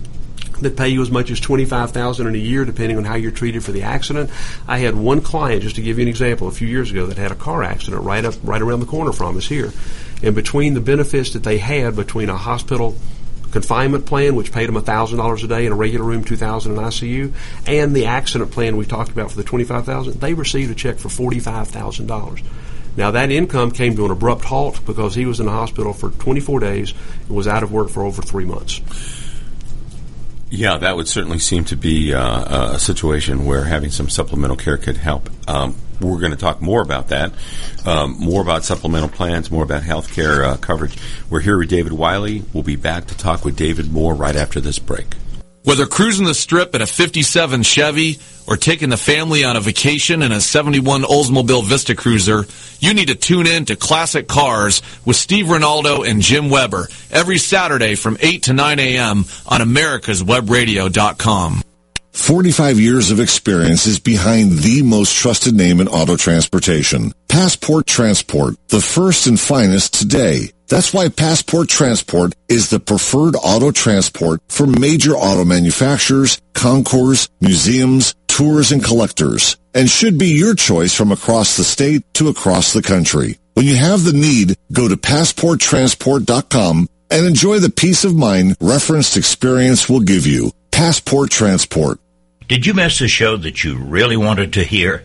[0.61, 3.15] that pay you as much as twenty five thousand in a year, depending on how
[3.15, 4.31] you're treated for the accident.
[4.69, 7.19] I had one client, just to give you an example, a few years ago that
[7.19, 9.73] had a car accident right up right around the corner from us here,
[10.25, 12.97] and between the benefits that they had between a hospital
[13.53, 17.33] confinement plan, which paid them $1,000 a day in a regular room, 2000 in ICU,
[17.67, 21.09] and the accident plan we talked about for the 25000 they received a check for
[21.09, 22.43] $45,000.
[22.97, 26.11] Now, that income came to an abrupt halt because he was in the hospital for
[26.11, 26.95] 24 days
[27.27, 28.81] and was out of work for over three months.
[30.55, 34.77] Yeah, that would certainly seem to be uh, a situation where having some supplemental care
[34.77, 35.29] could help.
[35.49, 37.33] Um, we're going to talk more about that,
[37.85, 40.97] um, more about supplemental plans, more about health care uh, coverage.
[41.29, 42.45] We're here with David Wiley.
[42.53, 45.07] We'll be back to talk with David more right after this break.
[45.65, 50.21] Whether cruising the strip in a 57 Chevy or taking the family on a vacation
[50.21, 52.45] in a 71 Oldsmobile Vista Cruiser,
[52.81, 57.39] you need to tune in to Classic Cars with Steve Ronaldo and Jim Weber every
[57.39, 59.25] Saturday from 8 to 9 a.m.
[59.47, 61.63] on americaswebradio.com.
[62.13, 67.13] 45 years of experience is behind the most trusted name in auto transportation.
[67.27, 70.51] Passport Transport, the first and finest today.
[70.69, 78.15] That's why Passport Transport is the preferred auto transport for major auto manufacturers, concours, museums,
[78.27, 82.83] tours, and collectors, and should be your choice from across the state to across the
[82.83, 83.39] country.
[83.55, 89.17] When you have the need, go to passporttransport.com and enjoy the peace of mind referenced
[89.17, 90.51] experience will give you.
[90.73, 92.01] Passport Transport.
[92.49, 95.05] Did you miss a show that you really wanted to hear?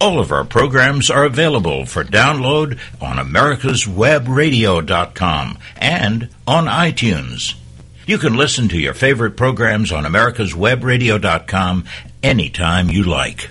[0.00, 7.56] All of our programs are available for download on americaswebradio.com and on iTunes.
[8.06, 11.84] You can listen to your favorite programs on americaswebradio.com
[12.22, 13.50] anytime you like.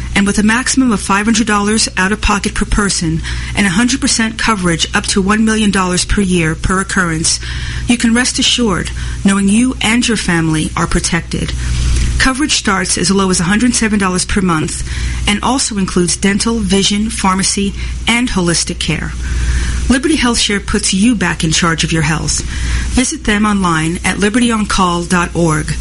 [0.15, 3.21] And with a maximum of $500 out of pocket per person
[3.55, 7.39] and 100% coverage up to $1 million per year per occurrence,
[7.87, 8.89] you can rest assured
[9.25, 11.51] knowing you and your family are protected.
[12.21, 14.87] Coverage starts as low as $107 per month
[15.27, 17.73] and also includes dental, vision, pharmacy,
[18.07, 19.09] and holistic care.
[19.89, 22.41] Liberty Health Share puts you back in charge of your health.
[22.93, 25.73] Visit them online at libertyoncall.org.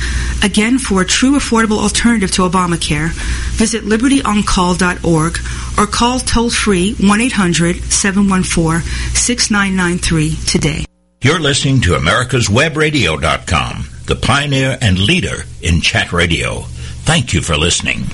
[0.42, 3.11] Again, for a true affordable alternative to Obamacare,
[3.53, 5.38] visit libertyoncall.org
[5.79, 8.81] or call toll free 1 800 714
[9.14, 10.87] 6993 today.
[11.22, 16.62] You're listening to americaswebradio.com, the pioneer and leader in chat radio.
[17.07, 18.07] Thank you for listening.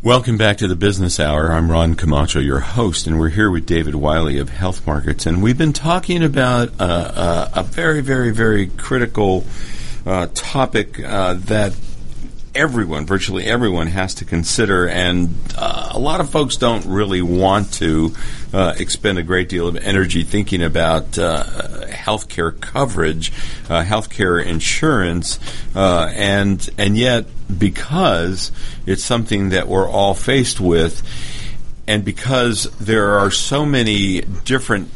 [0.00, 1.50] Welcome back to the Business Hour.
[1.50, 5.26] I'm Ron Camacho, your host, and we're here with David Wiley of Health Markets.
[5.26, 9.44] And we've been talking about uh, uh, a very, very, very critical
[10.06, 11.72] uh, topic uh, that
[12.54, 17.72] everyone, virtually everyone, has to consider, and uh, a lot of folks don't really want
[17.74, 18.14] to
[18.52, 21.44] uh, expend a great deal of energy thinking about uh,
[21.86, 23.32] healthcare coverage,
[23.68, 25.38] uh, healthcare insurance,
[25.74, 27.26] uh, and and yet
[27.58, 28.52] because
[28.86, 31.02] it's something that we're all faced with,
[31.86, 34.90] and because there are so many different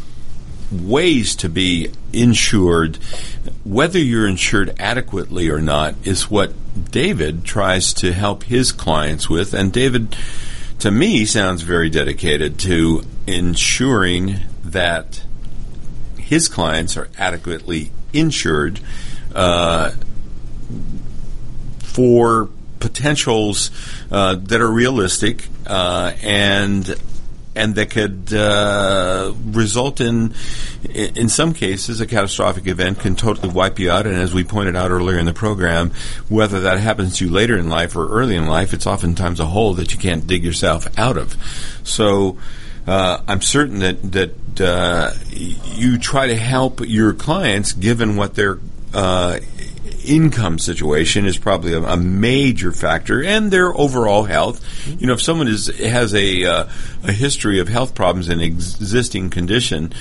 [0.70, 2.98] ways to be insured,
[3.68, 6.52] whether you're insured adequately or not, is what
[6.90, 9.52] David tries to help his clients with.
[9.52, 10.16] And David,
[10.78, 15.22] to me, sounds very dedicated to ensuring that
[16.16, 18.80] his clients are adequately insured
[19.34, 19.90] uh,
[21.80, 22.48] for
[22.80, 23.70] potentials
[24.10, 26.96] uh, that are realistic uh, and
[27.58, 30.34] and that could uh, result in,
[30.94, 34.06] in some cases, a catastrophic event can totally wipe you out.
[34.06, 35.90] And as we pointed out earlier in the program,
[36.28, 39.46] whether that happens to you later in life or early in life, it's oftentimes a
[39.46, 41.36] hole that you can't dig yourself out of.
[41.84, 42.38] So.
[42.86, 48.60] Uh, I'm certain that that uh, you try to help your clients, given what their
[48.94, 49.40] uh,
[50.08, 54.64] income situation is probably a, a, major factor, and their overall health.
[54.86, 56.68] You know, if someone is has a uh,
[57.04, 59.92] a history of health problems and existing condition,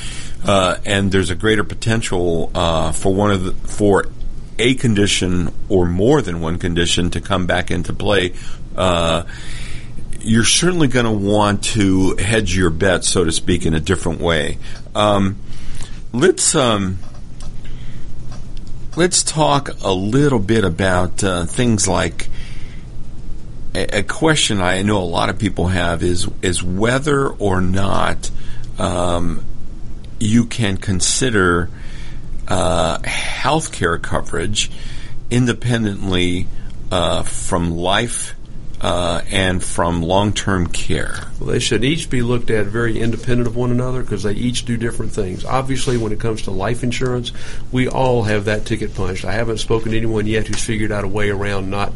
[0.45, 4.05] uh, and there's a greater potential uh, for one of the for
[4.59, 8.33] a condition or more than one condition to come back into play.
[8.75, 9.23] Uh,
[10.21, 14.19] you're certainly going to want to hedge your bet, so to speak, in a different
[14.19, 14.57] way.
[14.95, 15.37] Um,
[16.11, 16.97] let's um,
[18.97, 22.27] let's talk a little bit about uh, things like
[23.75, 28.31] a, a, question I know a lot of people have is is whether or not
[28.79, 29.45] um,
[30.19, 31.69] you can consider
[32.47, 34.71] uh, health care coverage
[35.29, 36.47] independently
[36.91, 38.33] uh, from life
[38.81, 41.15] uh, and from long term care?
[41.39, 44.65] Well, they should each be looked at very independent of one another because they each
[44.65, 45.45] do different things.
[45.45, 47.31] Obviously, when it comes to life insurance,
[47.71, 49.25] we all have that ticket punched.
[49.25, 51.93] I haven't spoken to anyone yet who's figured out a way around not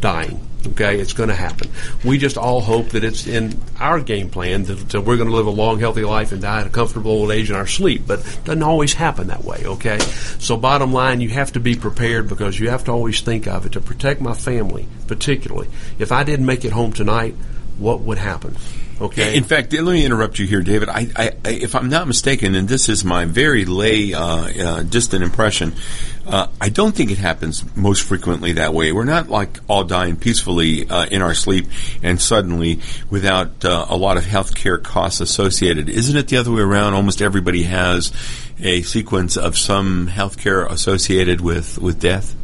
[0.00, 0.46] dying.
[0.64, 1.70] Okay, it's going to happen.
[2.04, 5.34] We just all hope that it's in our game plan that, that we're going to
[5.34, 8.02] live a long, healthy life and die at a comfortable old age in our sleep.
[8.06, 9.62] But it doesn't always happen that way.
[9.64, 9.98] Okay,
[10.38, 13.66] so bottom line, you have to be prepared because you have to always think of
[13.66, 17.34] it to protect my family, particularly if I didn't make it home tonight.
[17.78, 18.56] What would happen?
[19.00, 19.36] Okay.
[19.36, 20.88] In fact, let me interrupt you here, David.
[20.88, 25.24] I, I, if I'm not mistaken, and this is my very lay, uh, uh, distant
[25.24, 25.74] impression,
[26.26, 28.92] uh, I don't think it happens most frequently that way.
[28.92, 31.66] We're not like all dying peacefully uh, in our sleep
[32.02, 35.88] and suddenly without uh, a lot of health care costs associated.
[35.88, 36.94] Isn't it the other way around?
[36.94, 38.12] Almost everybody has
[38.60, 42.36] a sequence of some health care associated with, with death?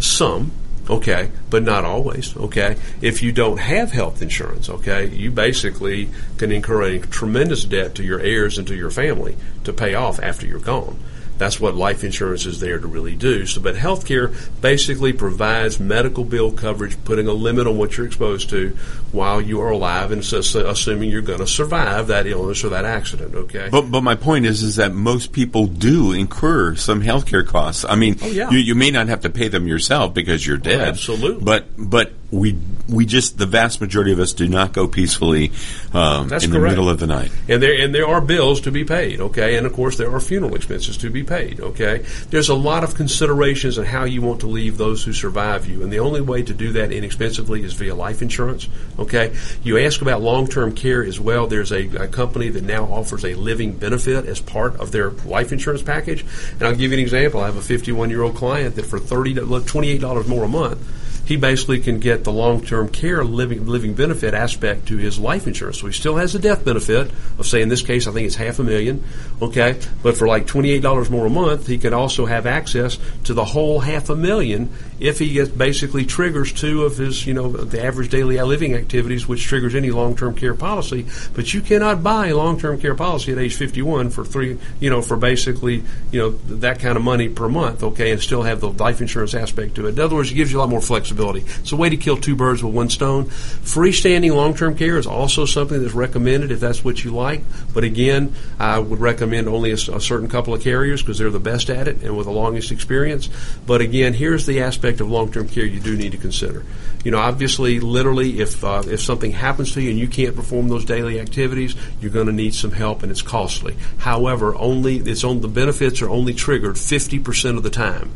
[0.00, 0.50] Some
[0.90, 2.76] okay, but not always, okay?
[3.00, 8.02] If you don't have health insurance, okay, you basically can incur a tremendous debt to
[8.02, 10.98] your heirs and to your family to pay off after you're gone.
[11.42, 13.46] That's what life insurance is there to really do.
[13.46, 18.48] So, but healthcare basically provides medical bill coverage, putting a limit on what you're exposed
[18.50, 18.76] to
[19.10, 23.34] while you are alive, and assuming you're going to survive that illness or that accident.
[23.34, 23.68] Okay.
[23.72, 27.84] But but my point is is that most people do incur some healthcare costs.
[27.84, 28.48] I mean, oh, yeah.
[28.50, 30.80] you, you may not have to pay them yourself because you're dead.
[30.80, 31.44] Oh, absolutely.
[31.44, 32.56] But but we
[32.88, 35.52] we just the vast majority of us do not go peacefully
[35.92, 36.50] um, in correct.
[36.50, 37.30] the middle of the night.
[37.48, 39.20] And there and there are bills to be paid.
[39.20, 41.60] Okay, and of course there are funeral expenses to be paid.
[41.60, 45.66] Okay, there's a lot of considerations on how you want to leave those who survive
[45.66, 48.68] you, and the only way to do that inexpensively is via life insurance.
[48.98, 51.46] Okay, you ask about long-term care as well.
[51.46, 55.52] There's a, a company that now offers a living benefit as part of their life
[55.52, 57.40] insurance package, and I'll give you an example.
[57.40, 61.01] I have a 51-year-old client that for 30 $28 more a month
[61.32, 65.78] he basically can get the long-term care living living benefit aspect to his life insurance.
[65.78, 68.36] So he still has the death benefit of say in this case I think it's
[68.36, 69.02] half a million,
[69.40, 69.80] okay?
[70.02, 73.80] But for like $28 more a month, he could also have access to the whole
[73.80, 74.68] half a million
[75.00, 79.26] if he gets basically triggers two of his, you know, the average daily living activities
[79.26, 83.38] which triggers any long-term care policy, but you cannot buy a long-term care policy at
[83.38, 87.48] age 51 for three, you know, for basically, you know, that kind of money per
[87.48, 89.94] month, okay, and still have the life insurance aspect to it.
[89.94, 91.60] In other words, it gives you a lot more flexibility flexibility.
[91.60, 93.26] It's a way to kill two birds with one stone.
[93.26, 97.42] Freestanding long term care is also something that's recommended if that's what you like.
[97.72, 101.40] But again, I would recommend only a, a certain couple of carriers because they're the
[101.40, 103.28] best at it and with the longest experience.
[103.66, 106.64] But again, here's the aspect of long term care you do need to consider.
[107.04, 110.68] You know, obviously, literally, if uh, if something happens to you and you can't perform
[110.68, 113.76] those daily activities, you're going to need some help, and it's costly.
[113.98, 118.10] However, only it's on the benefits are only triggered 50% of the time.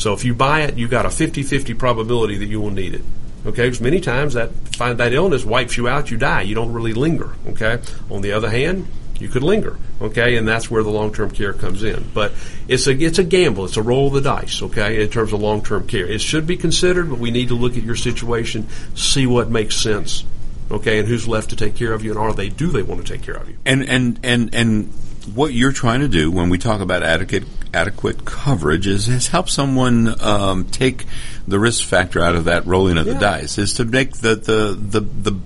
[0.00, 3.02] So if you buy it, you've got a 50-50 probability that you will need it.
[3.44, 6.42] Okay, because many times that find that illness wipes you out, you die.
[6.42, 7.34] You don't really linger.
[7.48, 7.78] Okay.
[8.10, 8.86] On the other hand,
[9.18, 9.78] you could linger.
[10.00, 12.10] Okay, and that's where the long-term care comes in.
[12.14, 12.32] But
[12.66, 13.66] it's a it's a gamble.
[13.66, 14.62] It's a roll of the dice.
[14.62, 17.76] Okay, in terms of long-term care, it should be considered, but we need to look
[17.76, 20.24] at your situation, see what makes sense.
[20.70, 23.04] Okay, and who's left to take care of you, and are they do they want
[23.04, 23.56] to take care of you?
[23.66, 24.92] And and and and
[25.34, 29.48] what you're trying to do when we talk about adequate adequate coverage is, is help
[29.48, 31.04] someone um, take
[31.46, 33.12] the risk factor out of that rolling of Yeah.
[33.14, 35.38] the dice is to make the the the the,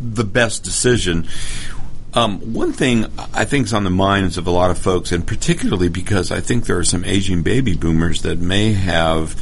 [0.00, 1.26] the best decision.
[2.14, 5.26] Um, one thing I think is on the minds of a lot of folks, and
[5.26, 9.34] particularly because I think there are some aging baby boomers that may have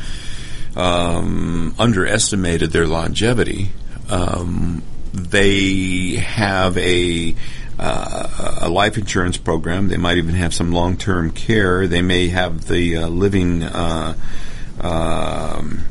[0.77, 3.71] um, underestimated their longevity.
[4.09, 4.83] Um,
[5.13, 7.35] they have a
[7.81, 9.89] uh, a life insurance program.
[9.89, 11.87] They might even have some long term care.
[11.87, 13.63] They may have the uh, living.
[13.63, 14.15] Uh,
[14.81, 15.85] um,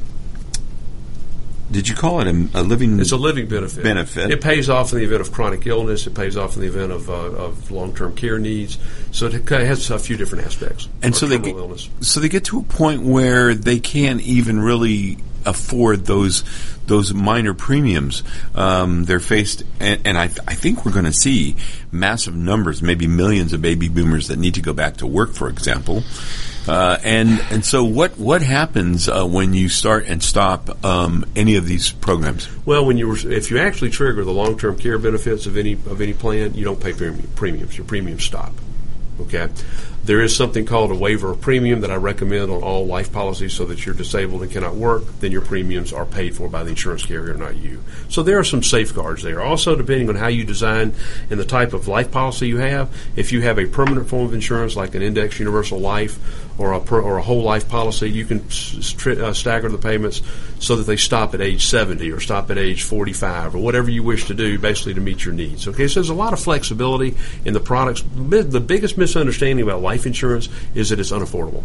[1.71, 2.99] did you call it a, a living?
[2.99, 3.83] It's a living benefit.
[3.83, 4.31] Benefit.
[4.31, 6.05] It pays off in the event of chronic illness.
[6.05, 8.77] It pays off in the event of, uh, of long-term care needs.
[9.11, 10.89] So it has a few different aspects.
[11.01, 11.89] and so they get, illness.
[12.01, 16.43] so they get to a point where they can't even really afford those
[16.89, 18.23] those minor premiums.
[18.53, 21.55] Um, they're faced, and, and I, I think we're going to see
[21.91, 25.47] massive numbers, maybe millions of baby boomers that need to go back to work, for
[25.47, 26.03] example.
[26.67, 31.55] Uh, and and so what what happens uh, when you start and stop um, any
[31.55, 32.47] of these programs?
[32.65, 36.13] Well, when you if you actually trigger the long-term care benefits of any of any
[36.13, 37.77] plan, you don't pay premium, premiums.
[37.77, 38.53] Your premiums stop.
[39.21, 39.47] Okay.
[40.03, 43.53] There is something called a waiver of premium that I recommend on all life policies
[43.53, 46.69] so that you're disabled and cannot work, then your premiums are paid for by the
[46.69, 47.83] insurance carrier, not you.
[48.07, 49.41] So there are some safeguards there.
[49.41, 50.93] Also, depending on how you design
[51.29, 54.33] and the type of life policy you have, if you have a permanent form of
[54.33, 56.17] insurance like an index universal life
[56.57, 59.77] or a, per, or a whole life policy, you can s- s- uh, stagger the
[59.77, 60.21] payments
[60.59, 64.03] so that they stop at age 70 or stop at age 45 or whatever you
[64.03, 65.67] wish to do basically to meet your needs.
[65.67, 68.03] Okay, so there's a lot of flexibility in the products.
[68.15, 71.63] The biggest misunderstanding about life insurance is that it's unaffordable.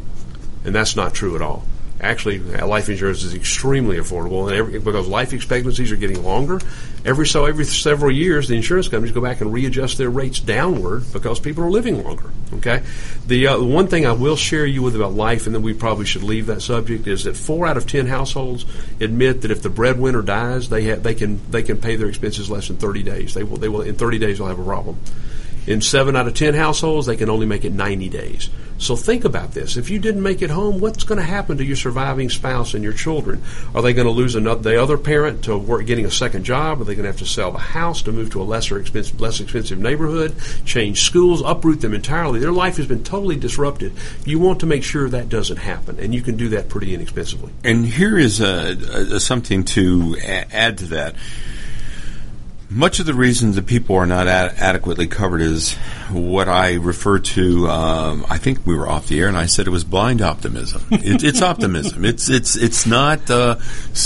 [0.65, 1.65] And that's not true at all.
[2.01, 6.61] Actually, life insurance is extremely affordable, and every, because life expectancies are getting longer.
[7.05, 11.05] Every so every several years, the insurance companies go back and readjust their rates downward
[11.13, 12.31] because people are living longer.
[12.55, 12.83] Okay,
[13.27, 16.05] the uh, one thing I will share you with about life, and then we probably
[16.05, 18.67] should leave that subject, is that four out of ten households
[19.01, 22.51] admit that if the breadwinner dies, they ha- they can they can pay their expenses
[22.51, 23.35] less than thirty days.
[23.35, 24.99] They will they will in thirty days they'll have a problem.
[25.67, 28.51] In seven out of ten households, they can only make it 90 days.
[28.79, 29.77] So think about this.
[29.77, 32.83] If you didn't make it home, what's going to happen to your surviving spouse and
[32.83, 33.43] your children?
[33.75, 36.81] Are they going to lose another, the other parent to work, getting a second job?
[36.81, 39.21] Are they going to have to sell the house to move to a lesser expensive,
[39.21, 40.35] less expensive neighborhood?
[40.65, 42.41] Change schools, uproot them entirely?
[42.41, 43.93] Their life has been totally disrupted.
[44.25, 47.53] You want to make sure that doesn't happen, and you can do that pretty inexpensively.
[47.63, 48.73] And here is a,
[49.15, 51.15] a, something to add to that.
[52.75, 55.75] Much of the reason that people are not ad- adequately covered is
[56.11, 57.69] what I refer to.
[57.69, 60.83] Um, I think we were off the air, and I said it was blind optimism.
[60.91, 62.05] it, it's optimism.
[62.15, 63.57] It's it's it's not uh,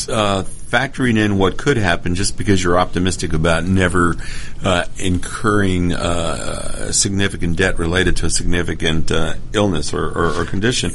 [0.09, 4.17] uh, factoring in what could happen just because you're optimistic about never
[4.63, 10.93] uh, incurring uh, significant debt related to a significant uh, illness or, or, or condition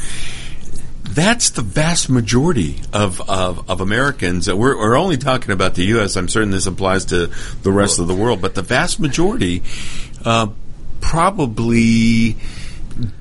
[1.03, 4.51] that's the vast majority of, of, of Americans.
[4.51, 6.15] We're, we're, only talking about the U.S.
[6.15, 7.27] I'm certain this applies to
[7.61, 9.63] the rest of the world, but the vast majority
[10.25, 10.47] uh,
[11.01, 12.37] probably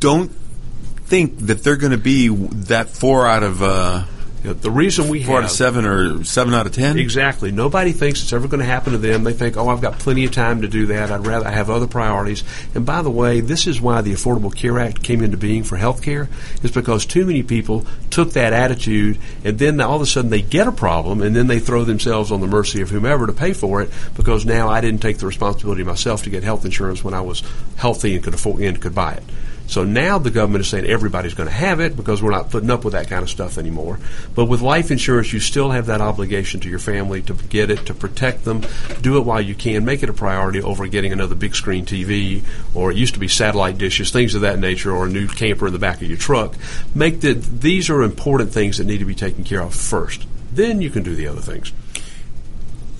[0.01, 4.05] don't think that they're going to be that four out of uh,
[4.43, 6.99] the reason we four have, out of seven or seven out of ten.
[6.99, 7.53] Exactly.
[7.53, 9.23] Nobody thinks it's ever going to happen to them.
[9.23, 11.13] They think, oh, I've got plenty of time to do that.
[11.13, 12.43] I'd rather I have other priorities.
[12.75, 15.77] And by the way, this is why the Affordable Care Act came into being for
[15.77, 16.29] health care,
[16.63, 20.43] is because too many people took that attitude and then all of a sudden they
[20.43, 23.53] get a problem and then they throw themselves on the mercy of whomever to pay
[23.53, 27.15] for it because now I didn't take the responsibility myself to get health insurance when
[27.15, 27.43] I was
[27.77, 29.23] healthy and could afford and could buy it.
[29.67, 32.71] So now the government is saying everybody's going to have it because we're not putting
[32.71, 33.99] up with that kind of stuff anymore.
[34.35, 37.87] But with life insurance, you still have that obligation to your family to get it,
[37.87, 38.63] to protect them,
[39.01, 42.43] do it while you can, make it a priority over getting another big screen TV
[42.75, 45.67] or it used to be satellite dishes, things of that nature, or a new camper
[45.67, 46.55] in the back of your truck.
[46.95, 50.27] Make the, these are important things that need to be taken care of first.
[50.53, 51.73] Then you can do the other things.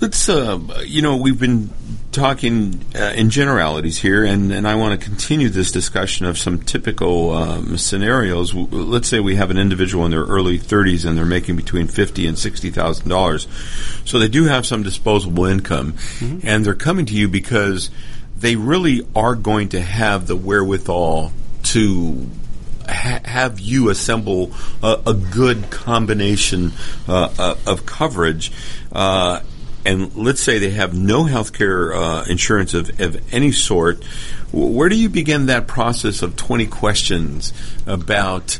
[0.03, 1.69] Let's, uh, you know, we've been
[2.11, 6.59] talking uh, in generalities here, and, and I want to continue this discussion of some
[6.59, 8.53] typical um, scenarios.
[8.53, 12.27] Let's say we have an individual in their early 30s and they're making between fifty
[12.27, 13.47] and sixty thousand dollars,
[14.03, 16.45] so they do have some disposable income, mm-hmm.
[16.45, 17.89] and they're coming to you because
[18.35, 21.31] they really are going to have the wherewithal
[21.63, 22.29] to
[22.89, 24.51] ha- have you assemble
[24.83, 26.73] a, a good combination
[27.07, 28.51] uh, uh of coverage.
[28.91, 29.39] Uh,
[29.85, 34.03] and let's say they have no health care uh, insurance of, of any sort,
[34.51, 37.53] where do you begin that process of 20 questions
[37.85, 38.53] about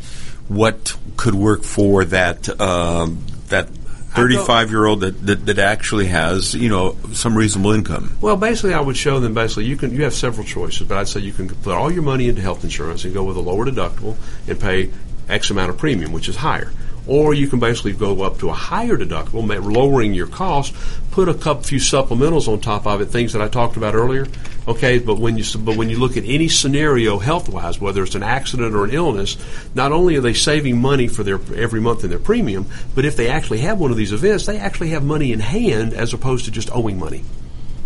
[0.47, 6.53] what could work for that um, that 35 year old that, that, that, actually has
[6.53, 8.15] you know some reasonable income?
[8.21, 11.07] Well basically i would show them basically you can you have several choices but i'd
[11.07, 13.65] say you can put all your money into health insurance and go with a lower
[13.65, 14.15] deductible
[14.47, 14.91] and pay
[15.29, 16.71] x amount of premium which is higher
[17.07, 20.73] or you can basically go up to a higher deductible, lowering your cost,
[21.11, 24.25] put a couple few supplementals on top of it, things that I talked about earlier.
[24.67, 28.15] Okay, but when you but when you look at any scenario health wise, whether it's
[28.15, 29.37] an accident or an illness,
[29.75, 33.17] not only are they saving money for their every month in their premium, but if
[33.17, 36.45] they actually have one of these events, they actually have money in hand as opposed
[36.45, 37.23] to just owing money.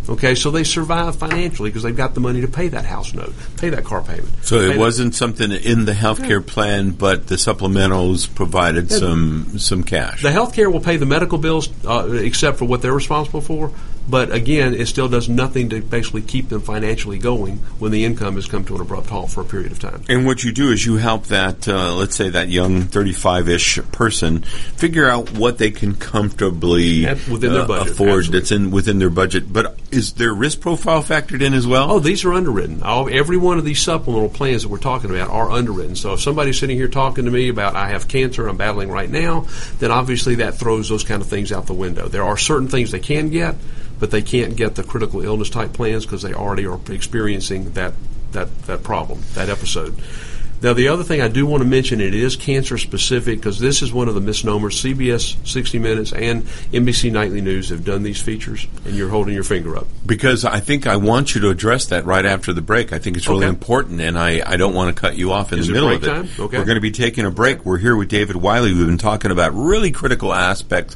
[0.09, 3.33] Okay, so they survive financially because they've got the money to pay that house note,
[3.57, 4.29] pay that car payment.
[4.43, 5.17] So it wasn't that.
[5.17, 8.97] something in the health care plan, but the supplementals provided yeah.
[8.97, 10.21] some some cash.
[10.21, 13.71] The health care will pay the medical bills uh, except for what they're responsible for,
[14.09, 18.35] but again, it still does nothing to basically keep them financially going when the income
[18.35, 20.01] has come to an abrupt halt for a period of time.
[20.07, 23.79] And what you do is you help that, uh, let's say, that young 35 ish
[23.91, 28.39] person figure out what they can comfortably within their uh, budget, afford absolutely.
[28.39, 29.51] that's in within their budget.
[29.51, 31.91] But is their risk profile factored in as well?
[31.91, 32.83] Oh, these are underwritten.
[32.83, 35.95] All, every one of these supplemental plans that we're talking about are underwritten.
[35.95, 39.09] So if somebody's sitting here talking to me about I have cancer, I'm battling right
[39.09, 39.47] now,
[39.79, 42.07] then obviously that throws those kind of things out the window.
[42.07, 43.55] There are certain things they can get
[43.99, 47.93] but they can't get the critical illness type plans because they already are experiencing that,
[48.31, 49.95] that, that problem, that episode.
[50.61, 53.81] Now, the other thing I do want to mention, it is cancer specific because this
[53.81, 54.81] is one of the misnomers.
[54.81, 59.43] CBS 60 Minutes and NBC Nightly News have done these features, and you're holding your
[59.43, 59.87] finger up.
[60.05, 62.91] Because I think I want you to address that right after the break.
[62.91, 63.49] I think it's really okay.
[63.49, 66.03] important, and I, I don't want to cut you off in is the middle of
[66.03, 66.07] it.
[66.07, 66.27] Time?
[66.39, 66.57] Okay.
[66.57, 67.63] We're going to be taking a break.
[67.63, 68.73] We're here with David Wiley.
[68.73, 70.95] We've been talking about really critical aspects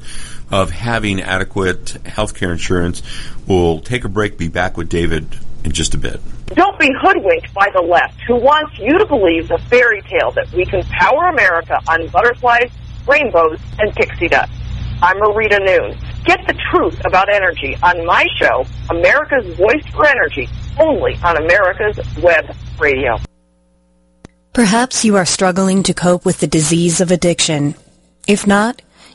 [0.50, 3.04] of having adequate health care insurance.
[3.48, 5.28] We'll take a break, be back with David
[5.64, 6.20] in just a bit.
[6.48, 10.52] Don't be hoodwinked by the left who wants you to believe the fairy tale that
[10.52, 12.72] we can power America on butterflies,
[13.08, 14.52] rainbows, and pixie dust.
[15.02, 15.98] I'm Marita Noon.
[16.26, 20.48] Get the truth about energy on my show, America's Voice for Energy,
[20.80, 23.18] only on America's Web Radio.
[24.54, 27.74] Perhaps you are struggling to cope with the disease of addiction.
[28.28, 28.82] If not,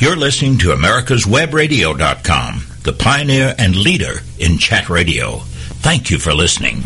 [0.00, 5.40] You're listening to America'sWebRadio.com, the pioneer and leader in chat radio.
[5.82, 6.84] Thank you for listening.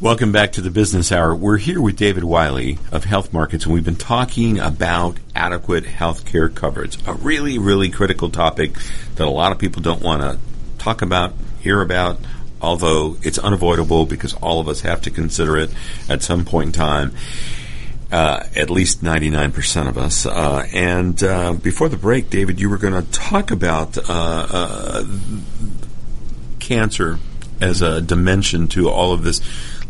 [0.00, 1.32] Welcome back to the Business Hour.
[1.36, 6.26] We're here with David Wiley of Health Markets, and we've been talking about adequate health
[6.26, 8.72] care coverage, a really, really critical topic
[9.14, 10.36] that a lot of people don't want to
[10.76, 12.18] talk about, hear about,
[12.60, 15.70] although it's unavoidable because all of us have to consider it
[16.08, 17.14] at some point in time.
[18.12, 20.26] Uh, at least 99% of us.
[20.26, 25.04] Uh, and uh, before the break, David, you were going to talk about uh, uh,
[26.58, 27.20] cancer
[27.60, 29.40] as a dimension to all of this.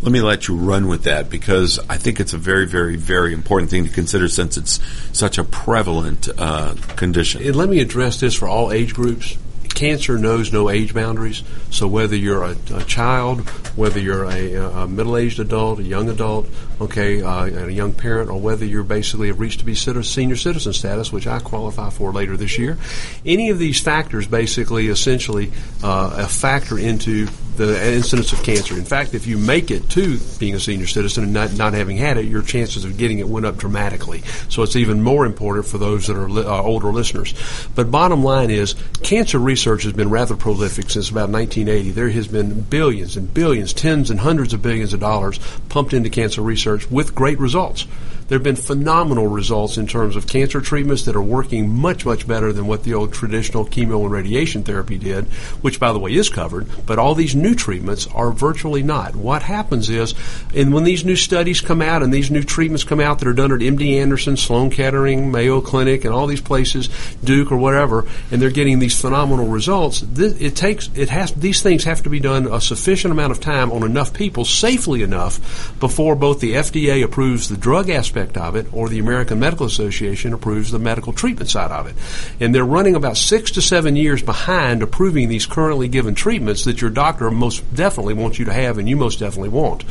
[0.02, 3.32] Let me let you run with that because I think it's a very, very, very
[3.32, 4.80] important thing to consider since it's
[5.12, 7.42] such a prevalent uh, condition.
[7.42, 9.38] And let me address this for all age groups
[9.80, 11.42] cancer knows no age boundaries.
[11.70, 16.46] So whether you're a, a child, whether you're a, a, middle-aged adult, a young adult,
[16.80, 20.72] okay, uh, a young parent, or whether you're basically have reached to be senior citizen
[20.72, 22.78] status, which I qualify for later this year,
[23.24, 25.52] any of these factors basically, essentially,
[25.82, 27.26] uh, a factor into
[27.56, 28.74] the incidence of cancer.
[28.74, 31.98] In fact, if you make it to being a senior citizen and not, not having
[31.98, 34.22] had it, your chances of getting it went up dramatically.
[34.48, 37.34] So it's even more important for those that are li- uh, older listeners.
[37.74, 41.90] But bottom line is, cancer research has been rather prolific since about 1980.
[41.90, 46.08] There has been billions and billions, tens and hundreds of billions of dollars pumped into
[46.08, 47.86] cancer research with great results
[48.30, 52.28] there have been phenomenal results in terms of cancer treatments that are working much, much
[52.28, 55.24] better than what the old traditional chemo and radiation therapy did,
[55.62, 56.68] which, by the way, is covered.
[56.86, 59.16] But all these new treatments are virtually not.
[59.16, 60.14] What happens is,
[60.54, 63.32] and when these new studies come out and these new treatments come out that are
[63.32, 66.88] done at MD Anderson, Sloan Kettering, Mayo Clinic, and all these places,
[67.24, 71.82] Duke or whatever, and they're getting these phenomenal results, it takes, it has, these things
[71.82, 76.14] have to be done a sufficient amount of time on enough people safely enough before
[76.14, 80.32] both the FDA approves the drug aspect aspect of it, or the American Medical Association
[80.32, 81.94] approves the medical treatment side of it.
[82.38, 86.80] And they're running about six to seven years behind approving these currently given treatments that
[86.80, 89.84] your doctor most definitely wants you to have and you most definitely want.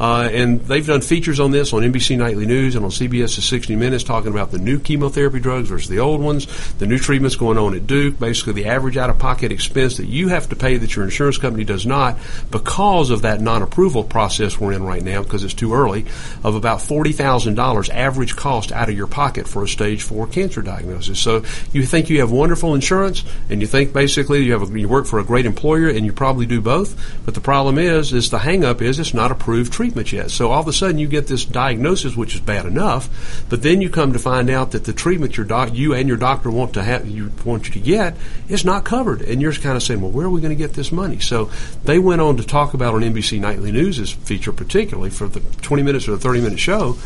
[0.00, 3.76] Uh, and they've done features on this on NBC Nightly News and on CBS's 60
[3.76, 7.58] Minutes talking about the new chemotherapy drugs versus the old ones, the new treatments going
[7.58, 10.76] on at Duke, basically the average out of pocket expense that you have to pay
[10.76, 12.18] that your insurance company does not
[12.50, 16.06] because of that non approval process we're in right now because it's too early
[16.42, 20.62] of about $40,000 dollars average cost out of your pocket for a stage four cancer
[20.62, 21.18] diagnosis.
[21.18, 24.88] So you think you have wonderful insurance, and you think basically you have a, you
[24.88, 26.96] work for a great employer, and you probably do both.
[27.24, 30.30] But the problem is, is the hangup is it's not approved treatment yet.
[30.30, 33.80] So all of a sudden you get this diagnosis, which is bad enough, but then
[33.80, 36.74] you come to find out that the treatment your doc, you and your doctor want
[36.74, 38.16] to have, you want you to get,
[38.48, 40.72] is not covered, and you're kind of saying, well, where are we going to get
[40.72, 41.18] this money?
[41.18, 41.50] So
[41.84, 45.82] they went on to talk about on NBC Nightly News' feature, particularly for the 20
[45.82, 46.96] minutes or the 30 minute show,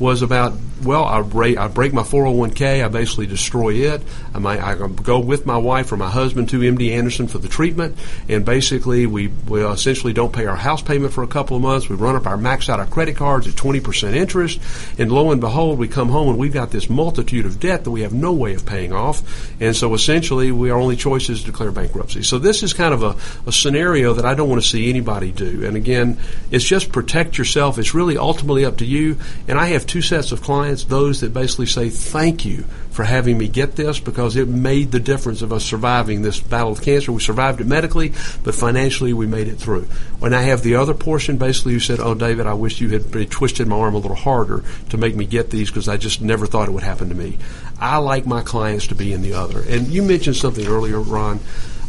[0.00, 4.00] was about well, I break I break my 401k, I basically destroy it.
[4.34, 7.48] I might I go with my wife or my husband to MD Anderson for the
[7.48, 7.98] treatment,
[8.28, 11.88] and basically we we essentially don't pay our house payment for a couple of months.
[11.88, 14.60] We run up our max out our credit cards at 20% interest,
[14.98, 17.90] and lo and behold, we come home and we've got this multitude of debt that
[17.90, 19.22] we have no way of paying off,
[19.60, 22.22] and so essentially we our only choice is to declare bankruptcy.
[22.22, 25.30] So this is kind of a, a scenario that I don't want to see anybody
[25.30, 25.66] do.
[25.66, 26.18] And again,
[26.50, 27.78] it's just protect yourself.
[27.78, 29.18] It's really ultimately up to you.
[29.46, 32.62] And I have two sets of clients, those that basically say, thank you
[32.92, 36.70] for having me get this because it made the difference of us surviving this battle
[36.70, 37.10] with cancer.
[37.10, 38.12] We survived it medically,
[38.44, 39.86] but financially we made it through.
[40.20, 43.30] When I have the other portion, basically who said, oh, David, I wish you had
[43.32, 46.46] twisted my arm a little harder to make me get these because I just never
[46.46, 47.38] thought it would happen to me.
[47.80, 49.60] I like my clients to be in the other.
[49.60, 51.40] And you mentioned something earlier, Ron,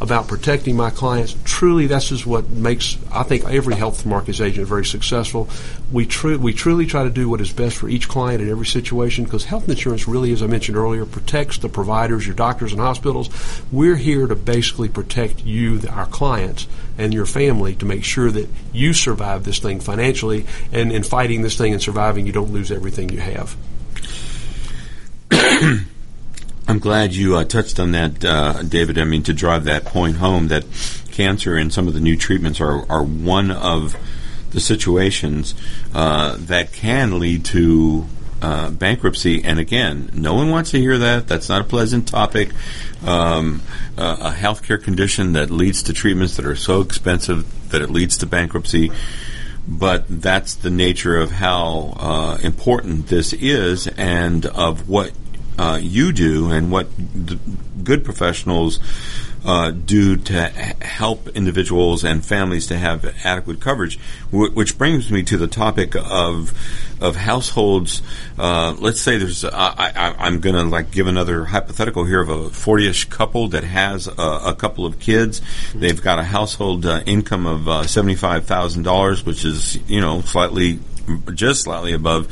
[0.02, 1.36] about protecting my clients.
[1.45, 5.47] Truly, this is what makes I think every health markets agent very successful.
[5.91, 9.26] We we truly try to do what is best for each client in every situation
[9.26, 13.30] because health insurance really, as I mentioned earlier, protects the providers, your doctors and hospitals.
[13.72, 18.49] We're here to basically protect you, our clients, and your family to make sure that
[18.74, 22.72] you survive this thing financially, and in fighting this thing and surviving, you don't lose
[22.72, 23.56] everything you have.
[26.72, 28.97] I'm glad you uh, touched on that, uh, David.
[28.97, 30.63] I mean, to drive that point home that
[31.11, 33.97] cancer and some of the new treatments are, are one of
[34.51, 35.53] the situations
[35.93, 38.05] uh, that can lead to
[38.41, 39.43] uh, bankruptcy.
[39.43, 41.28] And again, no one wants to hear that.
[41.28, 42.51] That's not a pleasant topic.
[43.05, 43.61] Um,
[43.97, 48.26] a healthcare condition that leads to treatments that are so expensive that it leads to
[48.26, 48.91] bankruptcy
[49.67, 55.11] but that's the nature of how uh, important this is and of what
[55.58, 56.88] uh, you do and what
[57.84, 58.80] good professionals
[59.43, 60.49] uh, do to
[60.82, 63.99] help individuals and families to have adequate coverage,
[64.32, 66.54] which brings me to the topic of
[67.02, 68.04] of households.
[68.38, 72.38] Uh, let's say there's I, am going to like give another hypothetical here of a
[72.49, 75.41] 40ish couple that has a, a couple of kids.
[75.74, 80.02] They've got a household uh, income of uh, seventy five thousand dollars, which is you
[80.02, 80.80] know slightly
[81.34, 82.28] just slightly above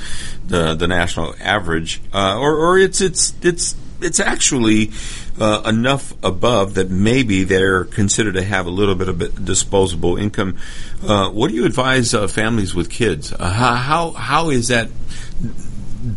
[0.48, 4.92] the the national average, uh, or, or it's it's it's it's actually
[5.40, 10.58] uh, enough above that maybe they're considered to have a little bit of disposable income.
[11.04, 13.34] Uh, what do you advise uh, families with kids?
[13.34, 14.90] Uh, how how is that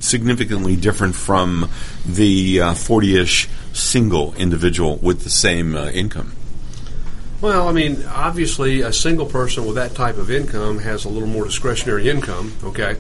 [0.01, 1.69] significantly different from
[2.07, 6.33] the uh, forty-ish single individual with the same income?
[7.43, 11.29] Well, I mean, obviously, a single person with that type of income has a little
[11.29, 12.97] more discretionary income, okay?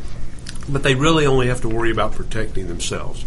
[0.68, 3.24] But they really only have to worry about protecting themselves.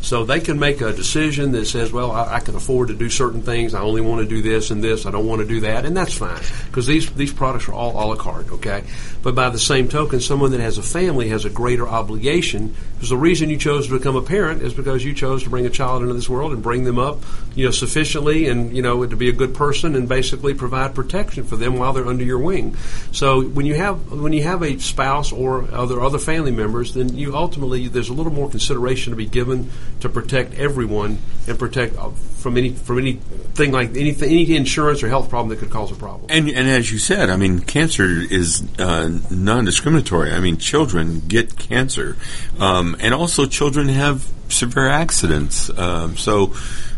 [0.00, 3.10] So they can make a decision that says, well, I, I, can afford to do
[3.10, 3.74] certain things.
[3.74, 5.06] I only want to do this and this.
[5.06, 5.84] I don't want to do that.
[5.84, 8.84] And that's fine because these, these products are all a la carte, okay?
[9.22, 13.10] But by the same token, someone that has a family has a greater obligation because
[13.10, 15.70] the reason you chose to become a parent is because you chose to bring a
[15.70, 17.18] child into this world and bring them up,
[17.54, 21.44] you know, sufficiently and, you know, to be a good person and basically provide protection
[21.44, 22.76] for them while they're under your wing.
[23.12, 27.16] So when you have, when you have a spouse or other, other family members, then
[27.16, 29.70] you ultimately, there's a little more consideration to be given
[30.00, 35.08] to protect everyone and protect uh, from any from anything like anything any insurance or
[35.08, 36.26] health problem that could cause a problem.
[36.30, 40.32] And and as you said, I mean, cancer is uh, non-discriminatory.
[40.32, 42.16] I mean, children get cancer,
[42.58, 45.70] um, and also children have severe accidents.
[45.76, 46.54] Um, so,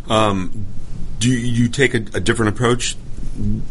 [0.08, 0.66] um,
[1.18, 2.96] do you take a, a different approach?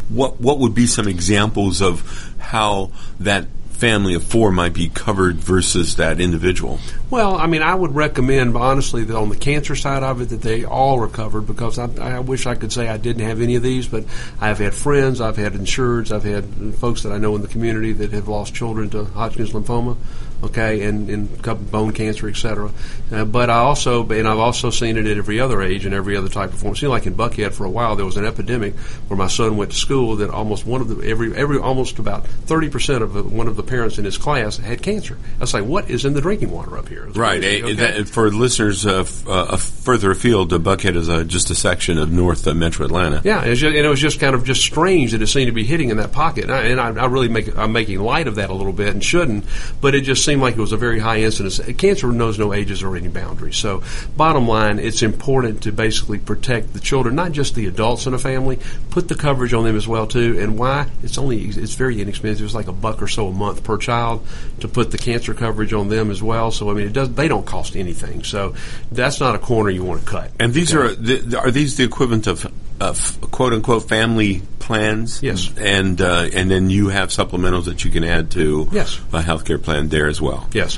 [0.09, 3.45] What what would be some examples of how that
[3.79, 6.79] family of four might be covered versus that individual?
[7.09, 10.41] Well, I mean, I would recommend, honestly, that on the cancer side of it, that
[10.41, 13.55] they all are covered because I, I wish I could say I didn't have any
[13.55, 14.03] of these, but
[14.41, 17.93] I've had friends, I've had insureds, I've had folks that I know in the community
[17.93, 19.95] that have lost children to Hodgkin's lymphoma
[20.43, 22.71] okay, and, and bone cancer, etc.
[23.11, 26.15] Uh, but I also, and I've also seen it at every other age and every
[26.15, 26.73] other type of form.
[26.73, 28.77] It seemed like in Buckhead for a while there was an epidemic
[29.07, 32.27] where my son went to school that almost one of the every every almost about
[32.27, 35.17] thirty percent of the, one of the parents in his class had cancer.
[35.37, 37.07] I was like, what is in the drinking water up here?
[37.07, 37.43] Right.
[37.43, 37.73] Okay.
[37.73, 42.11] that, for listeners uh, f- uh, further afield, Buckhead is uh, just a section of
[42.11, 43.21] North uh, Metro Atlanta.
[43.23, 45.53] Yeah, it just, and it was just kind of just strange that it seemed to
[45.53, 46.45] be hitting in that pocket.
[46.45, 48.89] And I, and I, I really make I'm making light of that a little bit
[48.89, 49.45] and shouldn't,
[49.81, 51.59] but it just seemed like it was a very high incidence.
[51.77, 53.55] Cancer knows no ages or any boundaries.
[53.57, 53.81] So,
[54.15, 58.19] bottom line, it's important to basically protect the children, not just the adults in a
[58.19, 58.59] family.
[58.91, 60.39] Put the coverage on them as well too.
[60.39, 60.87] And why?
[61.01, 62.45] It's only it's very inexpensive.
[62.45, 64.25] It's like a buck or so a month per child
[64.59, 66.51] to put the cancer coverage on them as well.
[66.51, 68.23] So I mean, it does they don't cost anything.
[68.23, 68.53] So
[68.91, 70.31] that's not a corner you want to cut.
[70.39, 70.93] And these okay.
[70.93, 72.45] are the, are these the equivalent of
[72.79, 75.21] of quote unquote family plans.
[75.23, 75.51] Yes.
[75.57, 78.97] And uh, and then you have supplementals that you can add to yes.
[79.13, 80.47] a healthcare plan there as well.
[80.53, 80.77] Yes.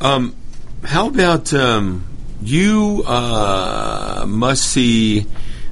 [0.00, 0.36] Um,
[0.84, 2.06] how about um,
[2.40, 5.26] you uh, must see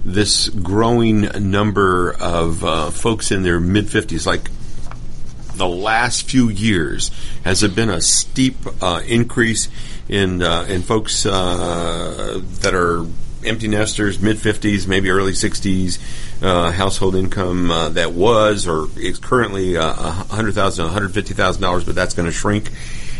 [0.04, 4.50] this growing number of uh, folks in their mid 50s, like
[5.54, 7.10] the last few years,
[7.44, 9.68] has it been a steep uh, increase
[10.08, 13.06] in uh, in folks uh, that are
[13.46, 15.98] empty nesters, mid 50s, maybe early 60s,
[16.42, 22.26] uh, household income uh, that was or is currently uh, $100,000, $150,000, but that's going
[22.26, 22.70] to shrink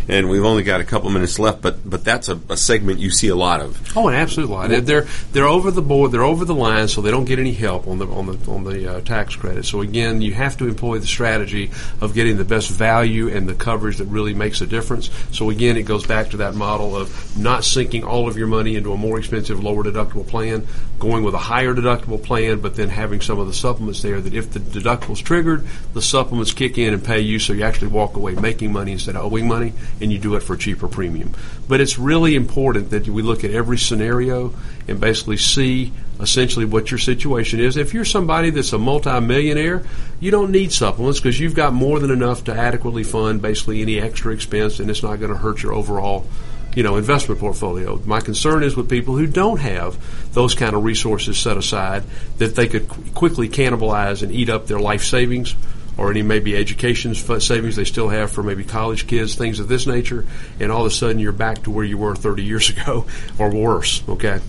[0.09, 3.11] and we've only got a couple minutes left, but but that's a, a segment you
[3.11, 3.97] see a lot of.
[3.97, 4.71] Oh, an absolute lot.
[4.71, 7.87] They're they're over the board, they're over the line, so they don't get any help
[7.87, 9.65] on the on the on the uh, tax credit.
[9.65, 13.55] So again, you have to employ the strategy of getting the best value and the
[13.55, 15.11] coverage that really makes a difference.
[15.33, 18.77] So again, it goes back to that model of not sinking all of your money
[18.77, 20.67] into a more expensive, lower deductible plan,
[20.99, 24.35] going with a higher deductible plan, but then having some of the supplements there that
[24.35, 27.89] if the deductible is triggered, the supplements kick in and pay you, so you actually
[27.89, 30.89] walk away making money instead of owing money and you do it for a cheaper
[30.89, 31.33] premium.
[31.69, 34.55] But it's really important that we look at every scenario
[34.89, 37.77] and basically see essentially what your situation is.
[37.77, 39.85] If you're somebody that's a multimillionaire,
[40.21, 44.01] you don't need supplements because you've got more than enough to adequately fund basically any
[44.01, 46.27] extra expense and it's not going to hurt your overall
[46.75, 47.99] you know, investment portfolio.
[48.05, 49.99] My concern is with people who don't have
[50.35, 52.05] those kind of resources set aside
[52.37, 55.57] that they could qu- quickly cannibalize and eat up their life savings
[55.97, 59.87] or any maybe education savings they still have for maybe college kids, things of this
[59.87, 60.25] nature,
[60.61, 63.07] and all of a sudden you're back to where you were 30 years ago
[63.39, 64.03] or worse.
[64.09, 64.41] Okay.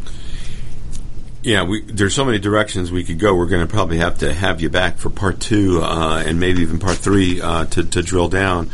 [1.43, 3.33] Yeah, we, there's so many directions we could go.
[3.33, 6.61] We're going to probably have to have you back for part two uh, and maybe
[6.61, 8.69] even part three uh, to, to drill down.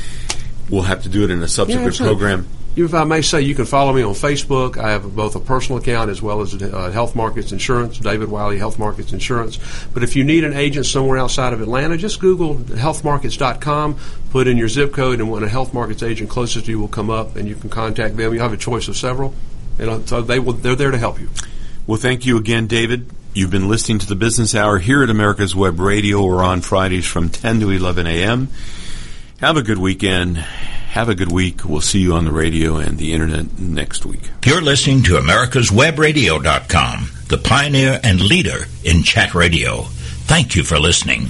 [0.70, 3.54] we'll have to do it in a subsequent yeah, program if I may say, you
[3.54, 4.78] can follow me on Facebook.
[4.78, 8.58] I have both a personal account as well as uh, Health Markets Insurance, David Wiley
[8.58, 9.58] Health Markets Insurance.
[9.92, 13.98] But if you need an agent somewhere outside of Atlanta, just Google healthmarkets.com,
[14.30, 16.88] put in your zip code, and when a health markets agent closest to you will
[16.88, 18.32] come up, and you can contact them.
[18.32, 19.34] You have a choice of several,
[19.78, 21.28] and uh, so they will, they're there to help you.
[21.86, 23.10] Well, thank you again, David.
[23.34, 26.22] You've been listening to the Business Hour here at America's Web Radio.
[26.24, 28.48] We're on Fridays from 10 to 11 a.m.
[29.40, 30.44] Have a good weekend.
[30.90, 31.64] Have a good week.
[31.64, 34.28] We'll see you on the radio and the internet next week.
[34.44, 39.82] You're listening to America'sWebRadio.com, the pioneer and leader in chat radio.
[40.26, 41.28] Thank you for listening.